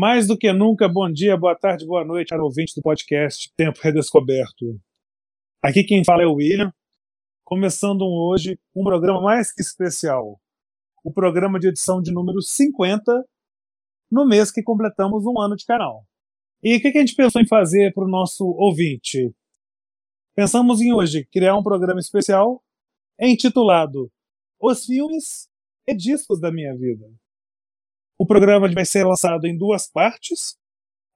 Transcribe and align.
Mais 0.00 0.28
do 0.28 0.38
que 0.38 0.52
nunca, 0.52 0.88
bom 0.88 1.10
dia, 1.10 1.36
boa 1.36 1.56
tarde, 1.56 1.84
boa 1.84 2.04
noite, 2.04 2.28
para 2.28 2.44
ouvinte 2.44 2.72
do 2.76 2.80
podcast 2.80 3.52
Tempo 3.56 3.80
Redescoberto. 3.82 4.80
Aqui 5.60 5.82
quem 5.82 6.04
fala 6.04 6.22
é 6.22 6.26
o 6.26 6.34
William, 6.34 6.72
começando 7.44 8.02
hoje 8.02 8.60
um 8.76 8.84
programa 8.84 9.20
mais 9.20 9.52
que 9.52 9.60
especial. 9.60 10.40
O 11.02 11.12
programa 11.12 11.58
de 11.58 11.66
edição 11.66 12.00
de 12.00 12.12
número 12.12 12.40
50, 12.40 13.12
no 14.08 14.24
mês 14.24 14.52
que 14.52 14.62
completamos 14.62 15.26
um 15.26 15.40
ano 15.40 15.56
de 15.56 15.66
canal. 15.66 16.06
E 16.62 16.76
o 16.76 16.80
que 16.80 16.96
a 16.96 17.00
gente 17.00 17.16
pensou 17.16 17.42
em 17.42 17.48
fazer 17.48 17.92
para 17.92 18.04
o 18.04 18.08
nosso 18.08 18.46
ouvinte? 18.46 19.34
Pensamos 20.32 20.80
em 20.80 20.92
hoje 20.92 21.26
criar 21.32 21.56
um 21.56 21.62
programa 21.64 21.98
especial 21.98 22.62
intitulado 23.20 24.08
Os 24.60 24.84
Filmes 24.84 25.48
e 25.88 25.92
Discos 25.92 26.40
da 26.40 26.52
Minha 26.52 26.72
Vida. 26.76 27.17
O 28.18 28.26
programa 28.26 28.68
vai 28.72 28.84
ser 28.84 29.04
lançado 29.04 29.46
em 29.46 29.56
duas 29.56 29.88
partes. 29.88 30.56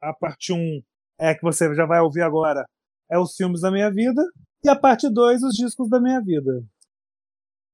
A 0.00 0.14
parte 0.14 0.52
1 0.52 0.80
é 1.18 1.30
a 1.30 1.36
que 1.36 1.42
você 1.42 1.74
já 1.74 1.84
vai 1.84 2.00
ouvir 2.00 2.22
agora, 2.22 2.64
é 3.10 3.18
os 3.18 3.34
filmes 3.34 3.60
da 3.60 3.70
minha 3.70 3.90
vida, 3.90 4.22
e 4.64 4.68
a 4.68 4.76
parte 4.76 5.12
2, 5.12 5.42
os 5.42 5.54
discos 5.54 5.88
da 5.88 6.00
minha 6.00 6.20
vida. 6.20 6.64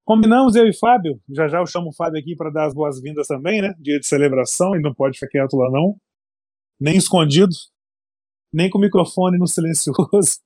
Combinamos 0.05 0.55
eu 0.55 0.67
e 0.67 0.73
Fábio, 0.73 1.21
já 1.29 1.47
já 1.49 1.59
eu 1.59 1.67
chamo 1.67 1.89
o 1.89 1.95
Fábio 1.95 2.19
aqui 2.19 2.35
para 2.35 2.51
dar 2.51 2.67
as 2.67 2.75
boas-vindas 2.75 3.27
também, 3.27 3.61
né? 3.61 3.75
Dia 3.79 4.01
de 4.01 4.07
celebração, 4.07 4.75
ele 4.75 4.83
não 4.83 4.95
pode 4.95 5.19
ficar 5.19 5.29
quieto 5.31 5.57
lá 5.57 5.71
não, 5.71 5.97
nem 6.81 6.97
escondido, 6.97 7.55
nem 8.51 8.71
com 8.71 8.79
o 8.79 8.81
microfone 8.81 9.39
no 9.39 9.47
silencioso. 9.49 10.41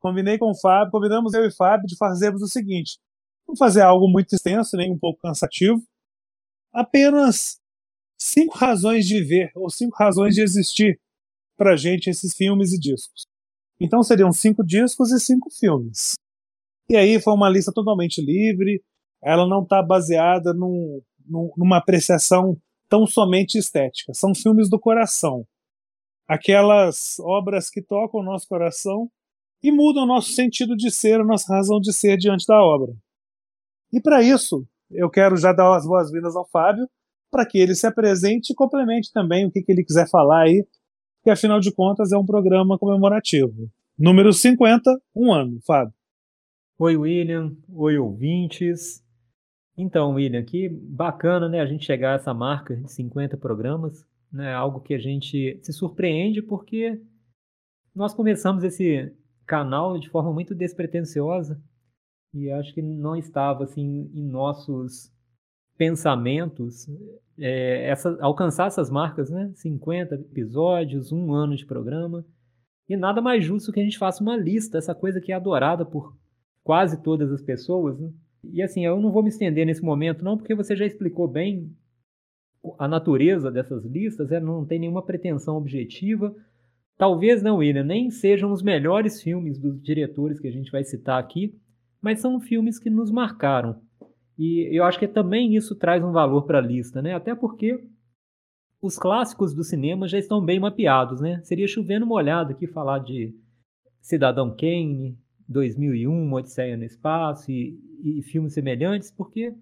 Combinei 0.00 0.38
com 0.38 0.50
o 0.50 0.60
Fábio, 0.60 0.92
combinamos 0.92 1.34
eu 1.34 1.44
e 1.44 1.50
Fábio 1.50 1.86
de 1.86 1.96
fazermos 1.96 2.42
o 2.42 2.46
seguinte: 2.46 2.98
vamos 3.46 3.58
fazer 3.58 3.82
algo 3.82 4.08
muito 4.08 4.32
extenso, 4.32 4.76
nem 4.76 4.92
um 4.92 4.98
pouco 4.98 5.20
cansativo, 5.20 5.82
apenas 6.72 7.60
cinco 8.24 8.56
razões 8.56 9.06
de 9.06 9.22
ver 9.22 9.50
ou 9.54 9.68
cinco 9.68 9.94
razões 9.96 10.34
de 10.34 10.40
existir 10.40 10.98
para 11.56 11.76
gente 11.76 12.08
esses 12.08 12.34
filmes 12.34 12.72
e 12.72 12.80
discos. 12.80 13.26
Então 13.78 14.02
seriam 14.02 14.32
cinco 14.32 14.64
discos 14.64 15.12
e 15.12 15.20
cinco 15.20 15.50
filmes. 15.50 16.14
E 16.88 16.96
aí 16.96 17.20
foi 17.20 17.34
uma 17.34 17.50
lista 17.50 17.70
totalmente 17.72 18.24
livre, 18.24 18.82
ela 19.22 19.46
não 19.46 19.62
está 19.62 19.82
baseada 19.82 20.54
num, 20.54 21.02
num, 21.26 21.52
numa 21.56 21.76
apreciação 21.76 22.56
tão 22.88 23.06
somente 23.06 23.58
estética. 23.58 24.14
São 24.14 24.34
filmes 24.34 24.70
do 24.70 24.80
coração. 24.80 25.46
Aquelas 26.26 27.18
obras 27.20 27.68
que 27.68 27.82
tocam 27.82 28.20
o 28.20 28.24
nosso 28.24 28.48
coração 28.48 29.10
e 29.62 29.70
mudam 29.70 30.04
o 30.04 30.06
nosso 30.06 30.32
sentido 30.32 30.74
de 30.74 30.90
ser, 30.90 31.20
a 31.20 31.24
nossa 31.24 31.54
razão 31.54 31.78
de 31.78 31.92
ser 31.92 32.16
diante 32.16 32.46
da 32.46 32.62
obra. 32.62 32.94
E 33.92 34.00
para 34.00 34.22
isso, 34.22 34.66
eu 34.90 35.10
quero 35.10 35.36
já 35.36 35.52
dar 35.52 35.76
as 35.76 35.86
boas-vindas 35.86 36.34
ao 36.36 36.48
Fábio, 36.48 36.88
para 37.30 37.46
que 37.46 37.58
ele 37.58 37.74
se 37.74 37.86
apresente 37.86 38.52
e 38.52 38.54
complemente 38.54 39.12
também 39.12 39.46
o 39.46 39.50
que, 39.50 39.62
que 39.62 39.72
ele 39.72 39.84
quiser 39.84 40.08
falar 40.08 40.42
aí, 40.42 40.66
que 41.22 41.30
afinal 41.30 41.60
de 41.60 41.72
contas 41.72 42.12
é 42.12 42.18
um 42.18 42.26
programa 42.26 42.78
comemorativo. 42.78 43.70
Número 43.98 44.32
50, 44.32 44.90
um 45.14 45.32
ano, 45.32 45.58
Fábio. 45.66 45.94
Oi, 46.78 46.96
William. 46.96 47.56
Oi, 47.68 47.96
ouvintes. 47.98 49.02
Então, 49.76 50.14
William, 50.14 50.44
que 50.44 50.68
bacana, 50.68 51.48
né, 51.48 51.60
a 51.60 51.66
gente 51.66 51.84
chegar 51.84 52.12
a 52.12 52.16
essa 52.16 52.34
marca 52.34 52.76
de 52.76 52.90
50 52.90 53.36
programas, 53.36 54.04
né, 54.32 54.52
algo 54.52 54.80
que 54.80 54.94
a 54.94 54.98
gente 54.98 55.60
se 55.62 55.72
surpreende 55.72 56.42
porque 56.42 57.00
nós 57.94 58.12
começamos 58.12 58.64
esse 58.64 59.12
canal 59.46 59.98
de 59.98 60.10
forma 60.10 60.32
muito 60.32 60.54
despretensiosa 60.54 61.62
e 62.34 62.50
acho 62.50 62.74
que 62.74 62.82
não 62.82 63.14
estava 63.14 63.64
assim 63.64 64.10
em 64.12 64.26
nossos 64.26 65.13
pensamentos 65.76 66.88
é, 67.38 67.88
essa, 67.88 68.16
alcançar 68.20 68.68
essas 68.68 68.90
marcas, 68.90 69.30
né, 69.30 69.50
50 69.54 70.14
episódios, 70.14 71.12
um 71.12 71.32
ano 71.32 71.56
de 71.56 71.66
programa 71.66 72.24
e 72.88 72.96
nada 72.96 73.20
mais 73.20 73.44
justo 73.44 73.72
que 73.72 73.80
a 73.80 73.82
gente 73.82 73.98
faça 73.98 74.22
uma 74.22 74.36
lista, 74.36 74.78
essa 74.78 74.94
coisa 74.94 75.20
que 75.20 75.32
é 75.32 75.34
adorada 75.34 75.84
por 75.84 76.16
quase 76.62 77.02
todas 77.02 77.32
as 77.32 77.42
pessoas. 77.42 77.98
Né? 77.98 78.10
E 78.52 78.62
assim, 78.62 78.84
eu 78.84 79.00
não 79.00 79.10
vou 79.10 79.22
me 79.22 79.30
estender 79.30 79.66
nesse 79.66 79.82
momento, 79.82 80.24
não, 80.24 80.36
porque 80.36 80.54
você 80.54 80.76
já 80.76 80.84
explicou 80.84 81.26
bem 81.26 81.74
a 82.78 82.88
natureza 82.88 83.50
dessas 83.50 83.84
listas, 83.84 84.30
ela 84.30 84.44
não 84.44 84.64
tem 84.64 84.78
nenhuma 84.78 85.04
pretensão 85.04 85.56
objetiva. 85.56 86.34
Talvez 86.96 87.42
não, 87.42 87.56
William, 87.56 87.84
nem 87.84 88.10
sejam 88.10 88.52
os 88.52 88.62
melhores 88.62 89.20
filmes 89.20 89.58
dos 89.58 89.82
diretores 89.82 90.38
que 90.38 90.48
a 90.48 90.52
gente 90.52 90.70
vai 90.70 90.84
citar 90.84 91.20
aqui, 91.20 91.54
mas 92.00 92.20
são 92.20 92.40
filmes 92.40 92.78
que 92.78 92.88
nos 92.88 93.10
marcaram. 93.10 93.82
E 94.38 94.68
eu 94.76 94.84
acho 94.84 94.98
que 94.98 95.06
também 95.06 95.54
isso 95.54 95.76
traz 95.76 96.02
um 96.02 96.12
valor 96.12 96.42
para 96.42 96.58
a 96.58 96.62
lista, 96.62 97.00
né? 97.00 97.14
Até 97.14 97.34
porque 97.34 97.78
os 98.82 98.98
clássicos 98.98 99.54
do 99.54 99.64
cinema 99.64 100.08
já 100.08 100.18
estão 100.18 100.44
bem 100.44 100.58
mapeados, 100.58 101.20
né? 101.20 101.40
Seria 101.42 101.68
chovendo 101.68 102.06
molhado 102.06 102.52
aqui 102.52 102.66
falar 102.66 102.98
de 102.98 103.34
Cidadão 104.00 104.54
Kane, 104.54 105.16
2001, 105.48 106.32
Odisseia 106.32 106.76
no 106.76 106.84
Espaço 106.84 107.50
e, 107.50 107.78
e, 108.02 108.22
filmes 108.22 108.52
semelhantes, 108.52 109.10
porque 109.10 109.54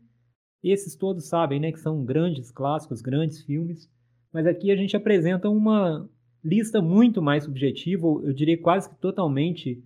esses 0.63 0.97
todos 0.97 1.29
sabem 1.29 1.61
né, 1.61 1.73
que 1.73 1.81
são 1.81 2.05
grandes 2.05 2.51
clássicos, 2.51 3.01
grandes 3.01 3.43
filmes, 3.43 3.91
mas 4.33 4.47
aqui 4.47 4.71
a 4.71 4.77
gente 4.77 4.97
apresenta 4.97 5.49
uma 5.49 6.09
lista 6.43 6.81
muito 6.81 7.21
mais 7.21 7.45
subjetiva, 7.45 8.07
eu 8.07 8.33
diria 8.33 8.61
quase 8.61 8.89
que 8.89 8.97
totalmente 8.97 9.83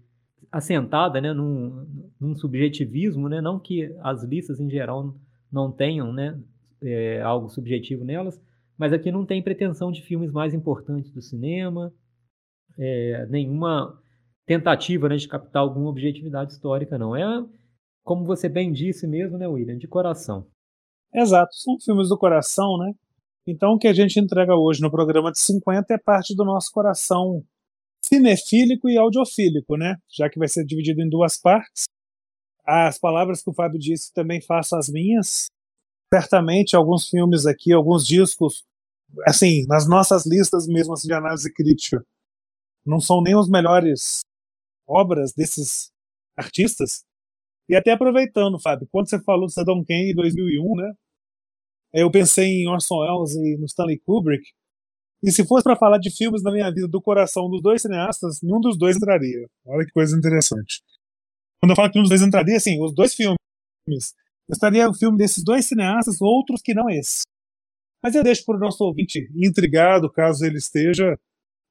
assentada 0.51 1.21
né, 1.21 1.33
num, 1.33 2.11
num 2.21 2.35
subjetivismo, 2.35 3.29
né, 3.29 3.41
não 3.41 3.59
que 3.59 3.95
as 4.01 4.23
listas 4.23 4.61
em 4.61 4.71
geral 4.71 5.15
não 5.51 5.71
tenham 5.71 6.13
né, 6.13 6.39
é, 6.83 7.21
algo 7.23 7.49
subjetivo 7.49 8.05
nelas, 8.05 8.41
mas 8.79 8.93
aqui 8.93 9.11
não 9.11 9.25
tem 9.25 9.43
pretensão 9.43 9.91
de 9.91 10.03
filmes 10.03 10.31
mais 10.31 10.55
importantes 10.55 11.11
do 11.13 11.23
cinema, 11.23 11.93
é, 12.79 13.27
nenhuma 13.27 13.99
tentativa 14.47 15.09
né, 15.09 15.17
de 15.17 15.29
captar 15.29 15.63
alguma 15.63 15.89
objetividade 15.89 16.53
histórica, 16.53 16.99
não. 16.99 17.17
É, 17.17 17.45
como 18.05 18.25
você 18.25 18.49
bem 18.49 18.73
disse 18.73 19.07
mesmo, 19.07 19.37
né, 19.37 19.49
William, 19.49 19.77
de 19.77 19.89
coração. 19.89 20.47
Exato, 21.15 21.55
são 21.55 21.79
filmes 21.81 22.09
do 22.09 22.19
coração, 22.19 22.79
né? 22.79 22.93
Então 23.47 23.73
o 23.73 23.79
que 23.79 23.89
a 23.89 23.93
gente 23.93 24.19
entrega 24.19 24.55
hoje 24.55 24.83
no 24.83 24.91
programa 24.91 25.31
de 25.31 25.39
50 25.39 25.95
é 25.95 25.99
parte 25.99 26.35
do 26.35 26.45
nosso 26.45 26.71
coração 26.73 27.43
cinefílico 28.09 28.89
e 28.89 28.97
audiofílico, 28.97 29.77
né? 29.77 29.97
Já 30.11 30.29
que 30.29 30.39
vai 30.39 30.49
ser 30.49 30.65
dividido 30.65 31.03
em 31.03 31.09
duas 31.09 31.37
partes. 31.37 31.85
As 32.65 32.99
palavras 32.99 33.43
que 33.43 33.51
o 33.51 33.55
Fábio 33.55 33.79
disse 33.79 34.13
também 34.13 34.41
faço 34.41 34.77
as 34.77 34.89
minhas. 34.89 35.47
Certamente 36.13 36.77
alguns 36.77 37.09
filmes 37.09 37.47
aqui, 37.47 37.73
alguns 37.73 38.07
discos, 38.07 38.65
assim, 39.27 39.67
nas 39.67 39.89
nossas 39.89 40.25
listas 40.25 40.67
mesmo 40.67 40.95
assim, 40.95 41.09
de 41.09 41.15
análise 41.15 41.53
crítica, 41.53 42.05
não 42.85 43.01
são 43.01 43.21
nem 43.21 43.37
os 43.37 43.49
melhores 43.49 44.21
obras 44.87 45.33
desses 45.33 45.91
artistas. 46.37 47.05
E 47.69 47.75
até 47.75 47.93
aproveitando, 47.93 48.61
Fábio, 48.61 48.89
quando 48.91 49.11
você 49.11 49.21
falou 49.23 49.47
do 49.47 49.53
Saddam 49.53 49.85
Kane 49.85 50.13
em 50.13 50.15
2001, 50.15 50.77
né? 50.77 50.93
Eu 51.93 52.11
pensei 52.11 52.63
em 52.63 52.69
Orson 52.69 52.99
Welles 53.01 53.35
e 53.35 53.57
no 53.57 53.65
Stanley 53.65 53.99
Kubrick. 53.99 54.45
E 55.27 55.33
se 55.33 55.45
fosse 55.45 55.65
para 55.65 55.75
falar 55.75 55.99
de 55.99 56.09
filmes 56.17 56.41
da 56.41 56.53
minha 56.53 56.73
vida 56.73 56.87
do 56.87 57.03
coração 57.03 57.51
dos 57.51 57.61
dois 57.61 57.83
cineastas, 57.83 58.41
nenhum 58.41 58.61
dos 58.61 58.79
dois 58.79 58.97
entraria. 58.97 59.49
Olha 59.67 59.85
que 59.85 59.91
coisa 59.91 60.17
interessante. 60.17 60.85
Quando 61.61 61.73
eu 61.73 61.77
falo 61.77 61.91
que 61.91 61.99
um 61.99 62.03
dos 62.03 62.11
dois 62.11 62.23
entraria, 62.23 62.57
assim, 62.57 62.81
os 62.81 62.95
dois 62.95 63.13
filmes. 63.13 63.37
Eu 63.89 64.53
estaria 64.53 64.89
o 64.89 64.95
filme 64.95 65.19
desses 65.19 65.43
dois 65.43 65.67
cineastas, 65.67 66.21
outros 66.21 66.63
que 66.63 66.73
não 66.73 66.89
esse. 66.89 67.23
Mas 68.01 68.15
eu 68.15 68.23
deixo 68.23 68.45
para 68.45 68.57
o 68.57 68.61
nosso 68.61 68.85
ouvinte 68.85 69.29
intrigado, 69.35 70.09
caso 70.09 70.45
ele 70.47 70.59
esteja, 70.59 71.19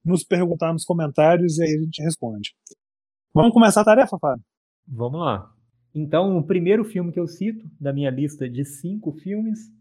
nos 0.04 0.26
perguntar 0.26 0.74
nos 0.74 0.84
comentários 0.84 1.58
e 1.58 1.64
aí 1.64 1.78
a 1.78 1.82
gente 1.82 2.04
responde. 2.04 2.54
Vamos 3.34 3.54
começar 3.54 3.82
a 3.82 3.86
tarefa, 3.86 4.20
Fábio? 4.20 4.44
Vamos 4.86 5.22
lá. 5.22 5.50
Então, 5.94 6.38
o 6.38 6.44
primeiro 6.44 6.84
filme 6.84 7.14
que 7.14 7.20
eu 7.22 7.26
cito 7.26 7.66
da 7.80 7.94
minha 7.94 8.10
lista 8.10 8.50
de 8.50 8.66
cinco 8.66 9.14
filmes 9.14 9.72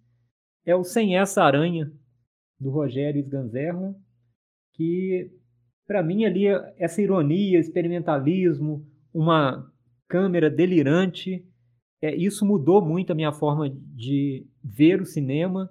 é 0.64 0.76
o 0.76 0.84
Sem 0.84 1.18
Essa 1.18 1.42
Aranha, 1.42 1.92
do 2.64 2.70
Rogério 2.70 3.20
Sganzerla, 3.20 3.94
que, 4.72 5.30
para 5.86 6.02
mim, 6.02 6.24
ali, 6.24 6.46
essa 6.78 7.02
ironia, 7.02 7.60
experimentalismo, 7.60 8.86
uma 9.12 9.70
câmera 10.08 10.50
delirante, 10.50 11.46
é, 12.02 12.16
isso 12.16 12.46
mudou 12.46 12.82
muito 12.82 13.12
a 13.12 13.14
minha 13.14 13.32
forma 13.32 13.68
de 13.68 14.46
ver 14.62 15.02
o 15.02 15.04
cinema, 15.04 15.68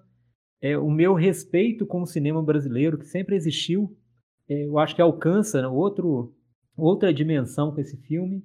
é, 0.62 0.78
o 0.78 0.90
meu 0.90 1.16
respeito 1.16 1.86
com 1.86 2.04
o 2.04 2.08
cinema 2.08 2.44
brasileiro, 2.44 3.00
que 3.00 3.08
sempre 3.08 3.36
existiu, 3.36 3.98
é, 4.48 4.68
eu 4.68 4.78
acho 4.78 4.96
que 4.96 5.02
alcança 5.02 5.68
outro 5.68 6.36
outra 6.76 7.14
dimensão 7.14 7.72
com 7.72 7.80
esse 7.80 7.98
filme. 7.98 8.44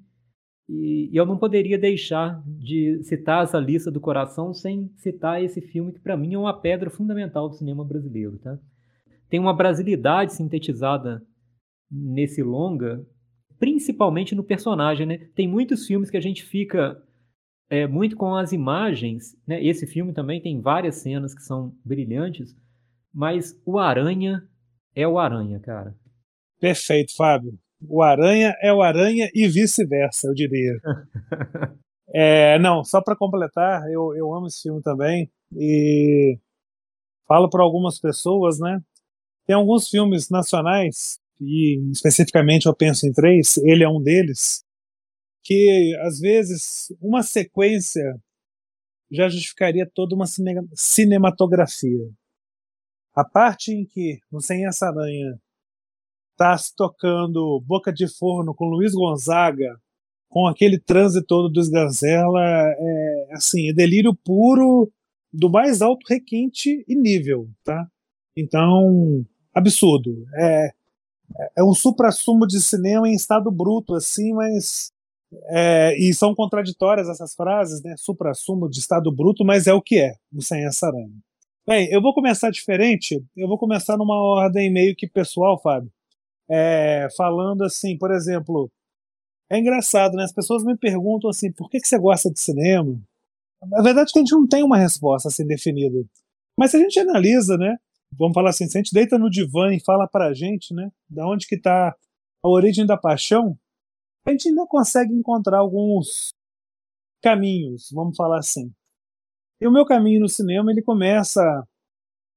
E, 0.68 1.08
eu 1.12 1.24
não 1.24 1.38
poderia 1.38 1.78
deixar 1.78 2.42
de 2.46 3.02
citar 3.02 3.44
essa 3.44 3.58
lista 3.58 3.90
do 3.90 4.00
coração 4.00 4.52
sem 4.52 4.90
citar 4.96 5.42
esse 5.42 5.60
filme 5.60 5.92
que 5.92 6.00
para 6.00 6.16
mim 6.16 6.34
é 6.34 6.38
uma 6.38 6.58
pedra 6.58 6.90
fundamental 6.90 7.48
do 7.48 7.54
cinema 7.54 7.84
brasileiro, 7.84 8.38
tá? 8.38 8.58
Tem 9.30 9.40
uma 9.40 9.54
brasilidade 9.54 10.34
sintetizada 10.34 11.22
nesse 11.90 12.42
longa, 12.42 13.04
principalmente 13.58 14.34
no 14.34 14.44
personagem, 14.44 15.06
né? 15.06 15.18
Tem 15.34 15.48
muitos 15.48 15.86
filmes 15.86 16.10
que 16.10 16.16
a 16.16 16.20
gente 16.20 16.42
fica 16.42 17.02
é, 17.70 17.86
muito 17.86 18.16
com 18.16 18.34
as 18.34 18.52
imagens. 18.52 19.36
Né? 19.46 19.62
Esse 19.62 19.86
filme 19.86 20.12
também 20.12 20.40
tem 20.40 20.60
várias 20.60 20.96
cenas 20.96 21.34
que 21.34 21.42
são 21.42 21.74
brilhantes, 21.84 22.56
mas 23.12 23.60
o 23.64 23.78
Aranha 23.78 24.46
é 24.94 25.06
o 25.06 25.18
Aranha, 25.18 25.60
cara. 25.60 25.94
Perfeito, 26.60 27.14
Fábio. 27.16 27.58
O 27.86 28.02
Aranha 28.02 28.56
é 28.60 28.72
o 28.72 28.82
Aranha 28.82 29.30
e 29.34 29.46
vice-versa, 29.46 30.28
eu 30.28 30.34
diria. 30.34 30.78
é, 32.12 32.58
não, 32.58 32.82
só 32.82 33.00
para 33.02 33.16
completar, 33.16 33.82
eu, 33.90 34.14
eu 34.16 34.34
amo 34.34 34.46
esse 34.46 34.62
filme 34.62 34.82
também 34.82 35.30
e 35.56 36.38
falo 37.26 37.48
para 37.48 37.62
algumas 37.62 38.00
pessoas, 38.00 38.58
né? 38.58 38.80
Tem 39.46 39.54
alguns 39.54 39.88
filmes 39.88 40.28
nacionais 40.28 41.18
e 41.40 41.78
especificamente 41.92 42.66
eu 42.66 42.74
penso 42.74 43.06
em 43.06 43.12
três. 43.12 43.56
Ele 43.58 43.84
é 43.84 43.88
um 43.88 44.02
deles 44.02 44.64
que 45.42 45.96
às 46.02 46.18
vezes 46.18 46.88
uma 47.00 47.22
sequência 47.22 48.20
já 49.10 49.28
justificaria 49.28 49.90
toda 49.94 50.14
uma 50.14 50.26
cine 50.26 50.54
cinematografia. 50.74 52.10
A 53.14 53.24
parte 53.24 53.72
em 53.72 53.86
que 53.86 54.18
no 54.30 54.40
Sem 54.40 54.66
Essa 54.66 54.88
Aranha 54.88 55.40
tá 56.38 56.56
se 56.56 56.74
tocando 56.74 57.60
Boca 57.66 57.92
de 57.92 58.06
Forno 58.06 58.54
com 58.54 58.66
Luiz 58.66 58.94
Gonzaga, 58.94 59.76
com 60.28 60.46
aquele 60.46 60.78
trânsito 60.78 61.26
todo 61.26 61.48
do 61.48 61.60
Sganzella, 61.60 62.40
é 62.40 63.28
assim, 63.32 63.68
é 63.68 63.72
delírio 63.72 64.14
puro 64.14 64.90
do 65.32 65.50
mais 65.50 65.82
alto 65.82 66.06
requinte 66.08 66.84
e 66.86 66.94
nível, 66.94 67.48
tá? 67.64 67.88
Então, 68.36 69.24
absurdo. 69.52 70.24
É, 70.36 70.70
é 71.56 71.64
um 71.64 71.74
supra-sumo 71.74 72.46
de 72.46 72.60
cinema 72.60 73.08
em 73.08 73.14
estado 73.14 73.50
bruto, 73.50 73.94
assim, 73.94 74.32
mas 74.32 74.92
é, 75.48 75.96
e 75.98 76.14
são 76.14 76.34
contraditórias 76.34 77.08
essas 77.08 77.34
frases, 77.34 77.82
né? 77.82 77.94
Supra-sumo 77.96 78.68
de 78.70 78.78
estado 78.78 79.10
bruto, 79.10 79.44
mas 79.44 79.66
é 79.66 79.74
o 79.74 79.82
que 79.82 79.98
é, 79.98 80.14
o 80.32 80.40
Sem 80.40 80.64
Essa. 80.64 80.92
Bem, 81.66 81.88
eu 81.90 82.00
vou 82.00 82.14
começar 82.14 82.50
diferente, 82.50 83.22
eu 83.36 83.48
vou 83.48 83.58
começar 83.58 83.96
numa 83.96 84.16
ordem 84.16 84.72
meio 84.72 84.94
que 84.94 85.08
pessoal, 85.08 85.60
Fábio. 85.60 85.90
É, 86.50 87.08
falando 87.16 87.62
assim, 87.64 87.96
por 87.98 88.10
exemplo, 88.10 88.70
é 89.50 89.58
engraçado, 89.58 90.14
né? 90.14 90.24
As 90.24 90.32
pessoas 90.32 90.64
me 90.64 90.76
perguntam 90.76 91.30
assim, 91.30 91.52
por 91.52 91.68
que, 91.68 91.80
que 91.80 91.88
você 91.88 91.98
gosta 91.98 92.30
de 92.30 92.40
cinema? 92.40 93.00
A 93.74 93.82
verdade 93.82 94.10
é 94.10 94.12
que 94.12 94.18
a 94.18 94.22
gente 94.22 94.32
não 94.32 94.46
tem 94.46 94.62
uma 94.62 94.78
resposta 94.78 95.28
assim 95.28 95.46
definida. 95.46 95.98
Mas 96.56 96.70
se 96.70 96.76
a 96.76 96.80
gente 96.80 96.98
analisa, 96.98 97.56
né? 97.56 97.76
Vamos 98.12 98.34
falar 98.34 98.50
assim, 98.50 98.66
se 98.66 98.78
a 98.78 98.80
gente 98.80 98.92
deita 98.92 99.18
no 99.18 99.28
divã 99.28 99.74
e 99.74 99.84
fala 99.84 100.08
pra 100.08 100.32
gente, 100.32 100.74
né? 100.74 100.90
Da 101.08 101.26
onde 101.26 101.46
que 101.46 101.60
tá 101.60 101.94
a 102.42 102.48
origem 102.48 102.86
da 102.86 102.96
paixão, 102.96 103.58
a 104.26 104.30
gente 104.30 104.48
ainda 104.48 104.66
consegue 104.66 105.12
encontrar 105.12 105.58
alguns 105.58 106.32
caminhos, 107.22 107.88
vamos 107.92 108.16
falar 108.16 108.38
assim. 108.38 108.72
E 109.60 109.66
o 109.66 109.72
meu 109.72 109.84
caminho 109.84 110.20
no 110.20 110.28
cinema 110.28 110.70
ele 110.70 110.82
começa 110.82 111.42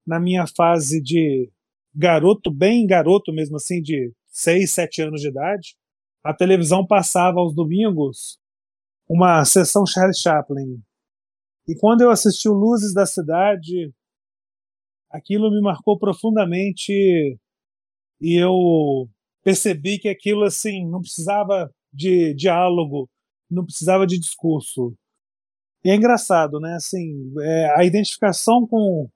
na 0.05 0.19
minha 0.19 0.45
fase 0.47 1.01
de 1.01 1.51
garoto, 1.93 2.51
bem 2.51 2.85
garoto 2.85 3.33
mesmo 3.33 3.57
assim, 3.57 3.81
de 3.81 4.11
6, 4.27 4.71
7 4.71 5.01
anos 5.03 5.21
de 5.21 5.29
idade. 5.29 5.75
A 6.23 6.33
televisão 6.33 6.85
passava 6.85 7.39
aos 7.39 7.53
domingos 7.53 8.37
uma 9.09 9.43
sessão 9.43 9.85
Charlie 9.85 10.17
Chaplin. 10.17 10.81
E 11.67 11.75
quando 11.75 12.01
eu 12.01 12.09
assisti 12.09 12.47
o 12.47 12.53
Luzes 12.53 12.93
da 12.93 13.05
Cidade, 13.05 13.93
aquilo 15.09 15.51
me 15.51 15.61
marcou 15.61 15.97
profundamente 15.97 16.91
e 18.21 18.41
eu 18.41 19.09
percebi 19.43 19.99
que 19.99 20.07
aquilo 20.07 20.43
assim 20.43 20.87
não 20.87 21.01
precisava 21.01 21.69
de 21.91 22.33
diálogo, 22.35 23.09
não 23.49 23.65
precisava 23.65 24.07
de 24.07 24.19
discurso. 24.19 24.93
E 25.83 25.89
é 25.89 25.95
engraçado, 25.95 26.59
né? 26.59 26.75
Assim, 26.75 27.33
é, 27.41 27.73
a 27.75 27.83
identificação 27.83 28.67
com 28.67 29.09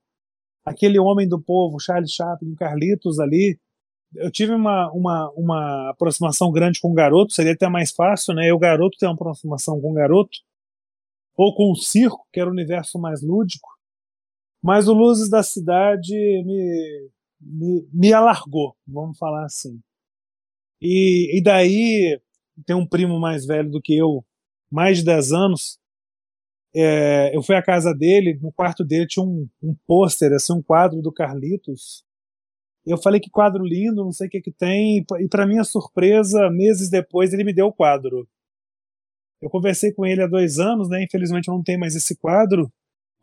aquele 0.65 0.99
homem 0.99 1.27
do 1.27 1.39
povo, 1.39 1.79
Charles 1.79 2.11
Chaplin, 2.11 2.55
Carlitos 2.55 3.19
ali. 3.19 3.59
Eu 4.15 4.31
tive 4.31 4.53
uma, 4.53 4.91
uma, 4.91 5.31
uma 5.35 5.89
aproximação 5.89 6.51
grande 6.51 6.79
com 6.79 6.91
o 6.91 6.93
garoto, 6.93 7.33
seria 7.33 7.53
até 7.53 7.69
mais 7.69 7.91
fácil, 7.91 8.33
né? 8.33 8.51
O 8.51 8.59
garoto 8.59 8.97
ter 8.97 9.05
uma 9.05 9.13
aproximação 9.13 9.79
com 9.79 9.91
o 9.91 9.93
garoto, 9.93 10.39
ou 11.37 11.53
com 11.53 11.71
o 11.71 11.75
circo, 11.75 12.25
que 12.31 12.39
era 12.39 12.49
o 12.49 12.53
universo 12.53 12.97
mais 12.97 13.21
lúdico. 13.21 13.69
Mas 14.63 14.87
o 14.87 14.93
Luzes 14.93 15.29
da 15.29 15.43
Cidade 15.43 16.13
me, 16.13 17.09
me, 17.39 17.87
me 17.93 18.13
alargou, 18.13 18.75
vamos 18.87 19.17
falar 19.17 19.45
assim. 19.45 19.79
E, 20.81 21.37
e 21.37 21.43
daí 21.43 22.19
tem 22.65 22.75
um 22.75 22.87
primo 22.87 23.19
mais 23.19 23.45
velho 23.45 23.69
do 23.69 23.81
que 23.81 23.95
eu, 23.95 24.25
mais 24.71 24.99
de 24.99 25.05
10 25.05 25.31
anos. 25.33 25.77
É, 26.75 27.35
eu 27.35 27.41
fui 27.41 27.55
à 27.55 27.63
casa 27.63 27.93
dele, 27.93 28.37
no 28.41 28.51
quarto 28.51 28.83
dele 28.83 29.07
tinha 29.07 29.23
um, 29.23 29.47
um 29.63 29.73
pôster, 29.87 30.33
assim, 30.33 30.53
um 30.53 30.61
quadro 30.61 31.01
do 31.01 31.11
Carlitos. 31.11 32.03
Eu 32.85 32.97
falei 32.97 33.19
que 33.19 33.29
quadro 33.29 33.63
lindo, 33.63 34.03
não 34.03 34.11
sei 34.11 34.27
o 34.27 34.29
que 34.29 34.41
que 34.41 34.51
tem, 34.51 35.03
e 35.19 35.27
para 35.29 35.47
minha 35.47 35.63
surpresa, 35.63 36.49
meses 36.51 36.89
depois 36.89 37.33
ele 37.33 37.45
me 37.45 37.53
deu 37.53 37.67
o 37.67 37.73
quadro. 37.73 38.27
Eu 39.41 39.49
conversei 39.49 39.93
com 39.93 40.05
ele 40.05 40.21
há 40.21 40.27
dois 40.27 40.59
anos, 40.59 40.89
né? 40.89 41.03
Infelizmente 41.03 41.47
eu 41.47 41.53
não 41.53 41.63
tenho 41.63 41.79
mais 41.79 41.95
esse 41.95 42.15
quadro, 42.17 42.71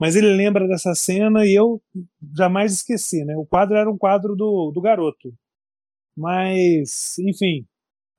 mas 0.00 0.16
ele 0.16 0.34
lembra 0.34 0.66
dessa 0.66 0.94
cena 0.94 1.44
e 1.46 1.54
eu 1.54 1.80
jamais 2.34 2.72
esqueci, 2.72 3.24
né? 3.24 3.36
O 3.36 3.46
quadro 3.46 3.76
era 3.76 3.90
um 3.90 3.98
quadro 3.98 4.34
do, 4.34 4.72
do 4.72 4.80
garoto. 4.80 5.32
Mas, 6.16 7.18
enfim, 7.18 7.66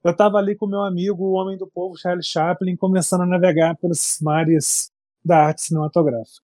eu 0.03 0.11
estava 0.11 0.37
ali 0.37 0.55
com 0.55 0.67
meu 0.67 0.81
amigo, 0.81 1.23
o 1.23 1.33
homem 1.33 1.57
do 1.57 1.67
povo, 1.67 1.97
Charles 1.97 2.27
Chaplin, 2.27 2.75
começando 2.75 3.21
a 3.21 3.25
navegar 3.25 3.75
pelos 3.77 4.19
mares 4.21 4.92
da 5.23 5.47
arte 5.47 5.61
cinematográfica. 5.61 6.43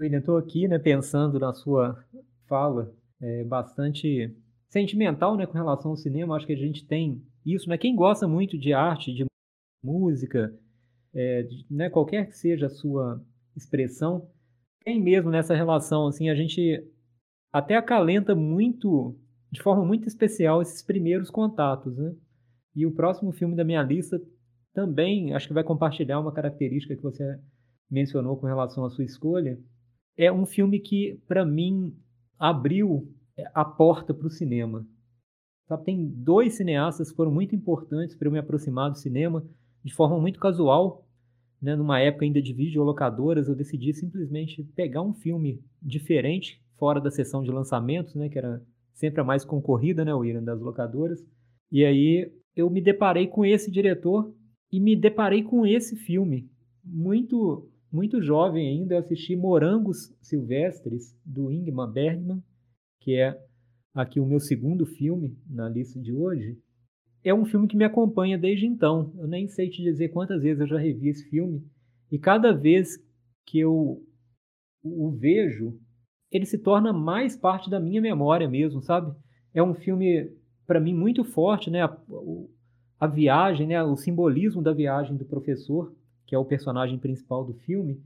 William, 0.00 0.20
estou 0.20 0.36
aqui 0.36 0.68
né, 0.68 0.78
pensando 0.78 1.38
na 1.38 1.52
sua 1.52 2.02
fala 2.46 2.94
é, 3.20 3.44
bastante 3.44 4.34
sentimental, 4.68 5.36
né, 5.36 5.44
com 5.44 5.54
relação 5.54 5.90
ao 5.90 5.96
cinema. 5.96 6.36
Acho 6.36 6.46
que 6.46 6.52
a 6.52 6.56
gente 6.56 6.86
tem 6.86 7.22
isso, 7.44 7.68
né? 7.68 7.76
Quem 7.76 7.96
gosta 7.96 8.28
muito 8.28 8.56
de 8.56 8.72
arte, 8.72 9.12
de 9.12 9.26
música, 9.82 10.52
é, 11.14 11.42
de, 11.42 11.66
né, 11.70 11.90
qualquer 11.90 12.26
que 12.26 12.36
seja 12.36 12.66
a 12.66 12.70
sua 12.70 13.22
expressão, 13.56 14.28
tem 14.84 15.02
mesmo 15.02 15.30
nessa 15.30 15.54
relação, 15.54 16.06
assim, 16.06 16.28
a 16.30 16.34
gente 16.34 16.84
até 17.52 17.76
acalenta 17.76 18.34
muito, 18.34 19.18
de 19.50 19.62
forma 19.62 19.84
muito 19.84 20.06
especial, 20.06 20.62
esses 20.62 20.82
primeiros 20.82 21.30
contatos, 21.30 21.96
né? 21.96 22.14
E 22.74 22.86
o 22.86 22.94
próximo 22.94 23.32
filme 23.32 23.56
da 23.56 23.64
minha 23.64 23.82
lista 23.82 24.20
também, 24.72 25.34
acho 25.34 25.48
que 25.48 25.54
vai 25.54 25.64
compartilhar 25.64 26.20
uma 26.20 26.32
característica 26.32 26.94
que 26.94 27.02
você 27.02 27.38
mencionou 27.90 28.36
com 28.36 28.46
relação 28.46 28.84
à 28.84 28.90
sua 28.90 29.04
escolha. 29.04 29.58
É 30.16 30.30
um 30.30 30.46
filme 30.46 30.78
que, 30.78 31.20
para 31.26 31.44
mim, 31.44 31.96
abriu 32.38 33.12
é, 33.36 33.44
a 33.54 33.64
porta 33.64 34.14
para 34.14 34.26
o 34.26 34.30
cinema. 34.30 34.86
Tem 35.84 36.08
dois 36.08 36.54
cineastas 36.54 37.10
que 37.10 37.16
foram 37.16 37.30
muito 37.30 37.54
importantes 37.54 38.16
para 38.16 38.28
eu 38.28 38.32
me 38.32 38.38
aproximar 38.38 38.90
do 38.90 38.96
cinema 38.96 39.44
de 39.88 39.94
forma 39.94 40.20
muito 40.20 40.38
casual. 40.38 41.06
Né? 41.60 41.74
Numa 41.74 41.98
época 41.98 42.24
ainda 42.24 42.42
de 42.42 42.52
videolocadoras, 42.52 43.48
eu 43.48 43.56
decidi 43.56 43.92
simplesmente 43.94 44.62
pegar 44.76 45.02
um 45.02 45.14
filme 45.14 45.64
diferente, 45.82 46.62
fora 46.76 47.00
da 47.00 47.10
sessão 47.10 47.42
de 47.42 47.50
lançamentos, 47.50 48.14
né? 48.14 48.28
que 48.28 48.38
era 48.38 48.62
sempre 48.92 49.20
a 49.20 49.24
mais 49.24 49.44
concorrida, 49.44 50.04
né, 50.04 50.12
William, 50.12 50.42
das 50.42 50.60
locadoras. 50.60 51.24
E 51.72 51.84
aí 51.84 52.32
eu 52.54 52.68
me 52.68 52.80
deparei 52.80 53.26
com 53.26 53.44
esse 53.44 53.70
diretor 53.70 54.32
e 54.70 54.78
me 54.78 54.94
deparei 54.94 55.42
com 55.42 55.64
esse 55.66 55.96
filme. 55.96 56.48
Muito 56.84 57.68
muito 57.90 58.20
jovem 58.20 58.68
ainda, 58.68 58.96
eu 58.96 58.98
assisti 58.98 59.34
Morangos 59.34 60.14
Silvestres, 60.20 61.16
do 61.24 61.50
Ingmar 61.50 61.90
Bergman, 61.90 62.42
que 63.00 63.14
é 63.14 63.34
aqui 63.94 64.20
o 64.20 64.26
meu 64.26 64.38
segundo 64.38 64.84
filme 64.84 65.38
na 65.48 65.70
lista 65.70 65.98
de 65.98 66.12
hoje. 66.12 66.58
É 67.28 67.34
um 67.34 67.44
filme 67.44 67.68
que 67.68 67.76
me 67.76 67.84
acompanha 67.84 68.38
desde 68.38 68.66
então. 68.66 69.12
Eu 69.18 69.26
nem 69.26 69.48
sei 69.48 69.68
te 69.68 69.82
dizer 69.82 70.08
quantas 70.08 70.42
vezes 70.42 70.60
eu 70.60 70.66
já 70.66 70.78
revi 70.78 71.08
esse 71.08 71.28
filme. 71.28 71.62
E 72.10 72.18
cada 72.18 72.52
vez 72.52 72.98
que 73.46 73.58
eu 73.58 74.02
o 74.82 75.10
vejo, 75.10 75.78
ele 76.30 76.46
se 76.46 76.58
torna 76.58 76.92
mais 76.92 77.36
parte 77.36 77.68
da 77.68 77.80
minha 77.80 78.00
memória 78.00 78.48
mesmo, 78.48 78.80
sabe? 78.80 79.14
É 79.52 79.62
um 79.62 79.74
filme, 79.74 80.30
para 80.66 80.80
mim, 80.80 80.94
muito 80.94 81.24
forte, 81.24 81.70
né? 81.70 81.82
A, 81.82 81.98
a 83.00 83.06
viagem, 83.06 83.66
né? 83.66 83.82
o 83.82 83.96
simbolismo 83.96 84.62
da 84.62 84.72
viagem 84.72 85.16
do 85.16 85.24
professor 85.24 85.92
que 86.28 86.34
é 86.34 86.38
o 86.38 86.44
personagem 86.44 86.98
principal 86.98 87.42
do 87.42 87.54
filme. 87.54 88.04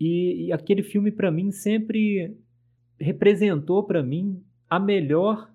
E, 0.00 0.46
e 0.46 0.52
aquele 0.52 0.82
filme, 0.82 1.12
para 1.12 1.30
mim, 1.30 1.52
sempre 1.52 2.36
representou 2.98 3.84
para 3.84 4.02
mim 4.02 4.42
a 4.68 4.80
melhor 4.80 5.48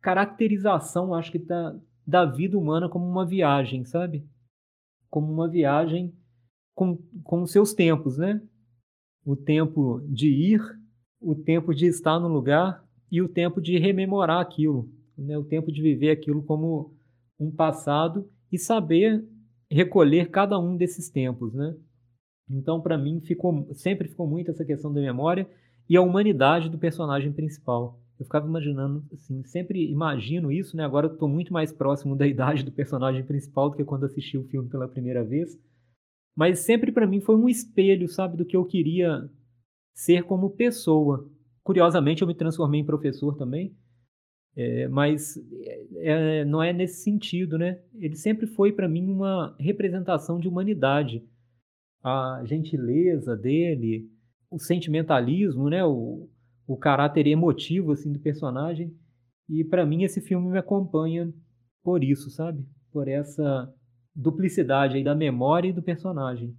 caracterização, 0.00 1.14
acho 1.14 1.30
que, 1.30 1.38
da, 1.38 1.78
da 2.06 2.24
vida 2.24 2.58
humana 2.58 2.88
como 2.88 3.06
uma 3.06 3.26
viagem, 3.26 3.84
sabe? 3.84 4.26
como 5.14 5.32
uma 5.32 5.48
viagem 5.48 6.12
com, 6.74 6.98
com 7.22 7.46
seus 7.46 7.72
tempos, 7.72 8.18
né? 8.18 8.42
O 9.24 9.36
tempo 9.36 10.00
de 10.08 10.28
ir, 10.28 10.60
o 11.20 11.36
tempo 11.36 11.72
de 11.72 11.86
estar 11.86 12.18
no 12.18 12.26
lugar 12.26 12.84
e 13.12 13.22
o 13.22 13.28
tempo 13.28 13.60
de 13.60 13.78
rememorar 13.78 14.40
aquilo, 14.40 14.92
né? 15.16 15.38
o 15.38 15.44
tempo 15.44 15.70
de 15.70 15.80
viver 15.80 16.10
aquilo 16.10 16.42
como 16.42 16.96
um 17.38 17.48
passado 17.48 18.28
e 18.50 18.58
saber 18.58 19.24
recolher 19.70 20.30
cada 20.30 20.58
um 20.58 20.76
desses 20.76 21.08
tempos, 21.08 21.54
né? 21.54 21.76
Então, 22.50 22.80
para 22.80 22.98
mim, 22.98 23.20
ficou, 23.20 23.72
sempre 23.72 24.08
ficou 24.08 24.26
muito 24.26 24.50
essa 24.50 24.64
questão 24.64 24.92
da 24.92 25.00
memória 25.00 25.48
e 25.88 25.96
a 25.96 26.02
humanidade 26.02 26.68
do 26.68 26.76
personagem 26.76 27.32
principal. 27.32 28.00
Eu 28.18 28.24
ficava 28.24 28.46
imaginando, 28.46 29.04
assim, 29.12 29.42
sempre 29.44 29.90
imagino 29.90 30.52
isso, 30.52 30.76
né? 30.76 30.84
Agora 30.84 31.06
eu 31.06 31.12
estou 31.12 31.28
muito 31.28 31.52
mais 31.52 31.72
próximo 31.72 32.16
da 32.16 32.26
idade 32.28 32.64
do 32.64 32.72
personagem 32.72 33.24
principal 33.24 33.70
do 33.70 33.76
que 33.76 33.84
quando 33.84 34.04
assisti 34.04 34.38
o 34.38 34.44
filme 34.44 34.68
pela 34.68 34.88
primeira 34.88 35.24
vez. 35.24 35.58
Mas 36.36 36.60
sempre 36.60 36.92
para 36.92 37.06
mim 37.06 37.20
foi 37.20 37.36
um 37.36 37.48
espelho, 37.48 38.08
sabe, 38.08 38.36
do 38.36 38.44
que 38.44 38.56
eu 38.56 38.64
queria 38.64 39.28
ser 39.94 40.24
como 40.24 40.50
pessoa. 40.50 41.28
Curiosamente, 41.62 42.22
eu 42.22 42.28
me 42.28 42.34
transformei 42.34 42.80
em 42.80 42.86
professor 42.86 43.36
também, 43.36 43.76
é, 44.56 44.86
mas 44.88 45.36
é, 45.96 46.40
é 46.40 46.44
não 46.44 46.62
é 46.62 46.72
nesse 46.72 47.02
sentido, 47.02 47.56
né? 47.56 47.80
Ele 47.94 48.16
sempre 48.16 48.46
foi 48.46 48.72
para 48.72 48.88
mim 48.88 49.08
uma 49.08 49.56
representação 49.58 50.38
de 50.38 50.48
humanidade. 50.48 51.24
A 52.02 52.42
gentileza 52.44 53.34
dele, 53.36 54.10
o 54.50 54.58
sentimentalismo, 54.58 55.70
né? 55.70 55.84
O, 55.84 56.28
o 56.66 56.76
caráter 56.76 57.26
emotivo 57.26 57.92
assim 57.92 58.12
do 58.12 58.18
personagem. 58.18 58.92
E 59.48 59.64
para 59.64 59.84
mim 59.84 60.04
esse 60.04 60.20
filme 60.20 60.50
me 60.50 60.58
acompanha 60.58 61.32
por 61.82 62.02
isso, 62.02 62.30
sabe? 62.30 62.64
Por 62.90 63.08
essa 63.08 63.72
duplicidade 64.14 64.96
aí 64.96 65.04
da 65.04 65.14
memória 65.14 65.68
e 65.68 65.72
do 65.72 65.82
personagem. 65.82 66.54